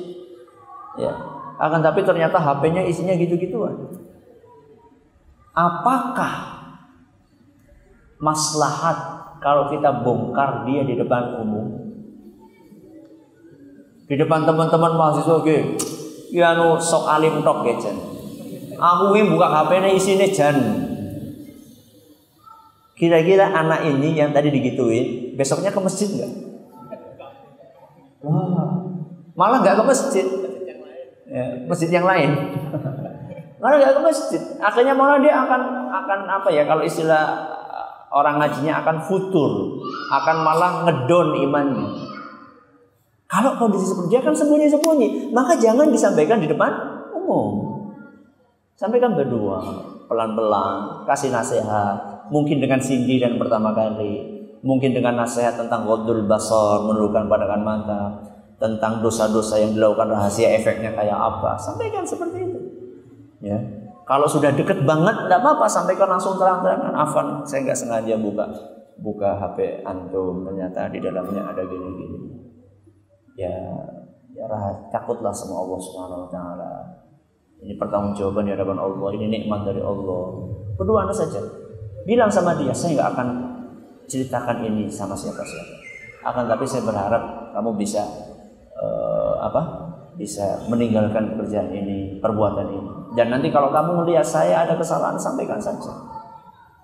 Ya. 0.95 1.11
Akan 1.59 1.79
tapi 1.79 2.03
ternyata 2.03 2.39
HP-nya 2.39 2.83
isinya 2.87 3.15
gitu-gituan. 3.15 3.99
Apakah 5.55 6.50
maslahat 8.21 8.97
kalau 9.41 9.67
kita 9.73 10.05
bongkar 10.05 10.63
dia 10.69 10.85
di 10.85 10.93
depan 10.93 11.41
umum? 11.41 11.65
Di 14.05 14.15
depan 14.15 14.45
teman-teman 14.45 14.93
mahasiswa 14.95 15.41
ke, 15.41 15.81
ya 16.29 16.53
nu 16.53 16.77
sok 16.77 17.09
alim 17.09 17.41
tok 17.41 17.65
ya 17.65 17.73
jan. 17.81 17.97
Aku 18.77 19.17
ini 19.17 19.29
buka 19.33 19.47
HP 19.49 19.69
ini 19.81 19.89
isinya 19.97 20.27
jan. 20.29 20.57
Kira-kira 22.93 23.49
anak 23.49 23.89
ini 23.89 24.13
yang 24.13 24.29
tadi 24.29 24.53
digituin, 24.53 25.33
besoknya 25.33 25.73
ke 25.73 25.79
masjid 25.81 26.05
nggak? 26.05 26.31
Wah, 28.21 28.85
malah 29.33 29.57
nggak 29.65 29.81
ke 29.81 29.83
masjid. 29.89 30.25
Ya, 31.31 31.63
masjid 31.65 31.89
yang 31.89 32.03
lain. 32.03 32.35
Malah 33.61 33.77
gak 33.77 33.93
ke 33.93 34.01
masjid. 34.01 34.41
Akhirnya 34.57 34.97
malah 34.97 35.21
dia 35.21 35.37
akan 35.37 35.61
akan 35.93 36.19
apa 36.25 36.49
ya 36.49 36.65
kalau 36.65 36.81
istilah 36.81 37.45
orang 38.11 38.43
ngajinya 38.43 38.83
akan 38.83 38.97
futur, 39.07 39.81
akan 40.11 40.37
malah 40.43 40.71
ngedon 40.87 41.27
imannya. 41.47 41.87
Kalau 43.31 43.55
kondisi 43.55 43.87
seperti 43.87 44.11
dia 44.11 44.21
kan 44.21 44.35
sembunyi-sembunyi, 44.35 45.31
maka 45.31 45.55
jangan 45.55 45.87
disampaikan 45.87 46.43
di 46.43 46.51
depan 46.51 46.71
umum. 47.15 47.79
Sampaikan 48.75 49.15
berdua, 49.15 49.63
pelan-pelan, 50.11 51.07
kasih 51.07 51.31
nasihat, 51.31 52.27
mungkin 52.27 52.59
dengan 52.59 52.83
sindiran 52.83 53.39
pertama 53.39 53.71
kali, 53.71 54.43
mungkin 54.59 54.91
dengan 54.91 55.15
nasihat 55.23 55.55
tentang 55.55 55.87
wadul 55.87 56.27
basar, 56.27 56.83
menurunkan 56.83 57.31
pandangan 57.31 57.63
mata, 57.63 58.01
tentang 58.59 58.99
dosa-dosa 58.99 59.57
yang 59.63 59.71
dilakukan 59.71 60.11
rahasia 60.11 60.51
efeknya 60.59 60.91
kayak 60.91 61.15
apa. 61.15 61.55
Sampaikan 61.55 62.03
seperti 62.03 62.37
itu. 62.45 62.59
Ya. 63.41 63.80
Kalau 64.11 64.27
sudah 64.27 64.51
deket 64.51 64.83
banget, 64.83 65.15
tidak 65.23 65.39
apa-apa, 65.39 65.71
sampaikan 65.71 66.11
langsung 66.11 66.35
terang-terangan. 66.35 66.91
Afan, 66.91 67.47
saya 67.47 67.63
nggak 67.63 67.79
sengaja 67.79 68.19
buka 68.19 68.43
buka 68.99 69.39
HP 69.39 69.87
antum, 69.87 70.43
ternyata 70.43 70.91
di 70.91 70.99
dalamnya 70.99 71.47
ada 71.47 71.63
gini-gini. 71.63 72.19
Ya, 73.39 73.55
ya 74.35 74.45
takutlah 74.91 75.31
sama 75.31 75.63
Allah 75.63 75.79
Subhanahu 75.79 76.27
Wa 76.27 76.29
Taala. 76.29 76.71
Ini 77.63 77.79
pertanggungjawaban 77.79 78.51
di 78.51 78.51
hadapan 78.51 78.83
Allah. 78.83 79.09
Ini 79.15 79.25
nikmat 79.31 79.63
dari 79.63 79.79
Allah. 79.79 80.23
Berdua 80.75 81.07
anda 81.07 81.15
saja. 81.15 81.39
Bilang 82.03 82.27
sama 82.27 82.59
dia, 82.59 82.75
saya 82.75 82.99
nggak 82.99 83.09
akan 83.15 83.27
ceritakan 84.11 84.67
ini 84.67 84.91
sama 84.91 85.15
siapa-siapa. 85.15 85.73
Akan 86.27 86.51
tapi 86.51 86.67
saya 86.67 86.83
berharap 86.83 87.55
kamu 87.55 87.79
bisa 87.79 88.03
uh, 88.75 89.39
apa 89.39 89.90
bisa 90.15 90.65
meninggalkan 90.67 91.35
pekerjaan 91.35 91.71
ini, 91.71 92.19
perbuatan 92.19 92.67
ini. 92.71 92.91
Dan 93.15 93.31
nanti 93.31 93.51
kalau 93.51 93.71
kamu 93.71 94.03
melihat 94.03 94.23
saya 94.23 94.63
ada 94.63 94.79
kesalahan, 94.79 95.19
sampaikan 95.19 95.59
saja. 95.59 95.91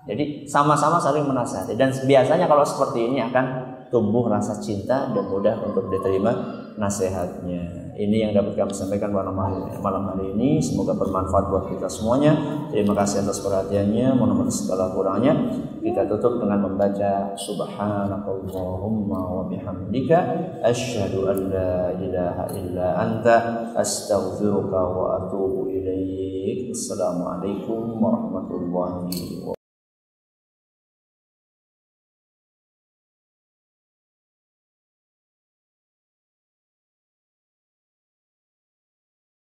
Jadi 0.08 0.48
sama-sama 0.48 0.96
saling 0.96 1.24
menasihati. 1.28 1.76
Dan 1.76 1.92
biasanya 1.92 2.48
kalau 2.48 2.64
seperti 2.64 3.12
ini 3.12 3.20
akan 3.20 3.76
tumbuh 3.92 4.28
rasa 4.28 4.56
cinta 4.60 5.12
dan 5.12 5.24
mudah 5.28 5.56
untuk 5.64 5.88
diterima 5.92 6.32
nasihatnya. 6.80 7.87
Ini 7.98 8.30
yang 8.30 8.32
dapat 8.38 8.54
kami 8.54 8.70
sampaikan 8.70 9.10
pada 9.10 9.34
malam 9.34 10.06
hari 10.06 10.30
ini. 10.30 10.62
Semoga 10.62 10.94
bermanfaat 10.94 11.50
buat 11.50 11.66
kita 11.66 11.90
semuanya. 11.90 12.30
Terima 12.70 12.94
kasih 12.94 13.26
atas 13.26 13.42
perhatiannya. 13.42 14.14
Mohon 14.14 14.46
maaf 14.46 14.54
segala 14.54 14.94
kurangnya. 14.94 15.34
Kita 15.82 16.06
tutup 16.06 16.38
dengan 16.38 16.62
membaca 16.62 17.34
Subhanakallahumma 17.34 19.18
wa 19.18 19.42
bihamdika 19.50 20.18
asyhadu 20.62 21.26
an 21.26 21.38
la 21.50 21.90
ilaha 21.98 22.44
illa 22.54 22.86
anta 23.02 23.36
astaghfiruka 23.74 24.78
wa 24.78 25.18
atubu 25.18 25.66
ilaik. 25.66 26.70
Assalamualaikum 26.70 27.98
warahmatullahi 27.98 29.10
wabarakatuh. 29.10 29.57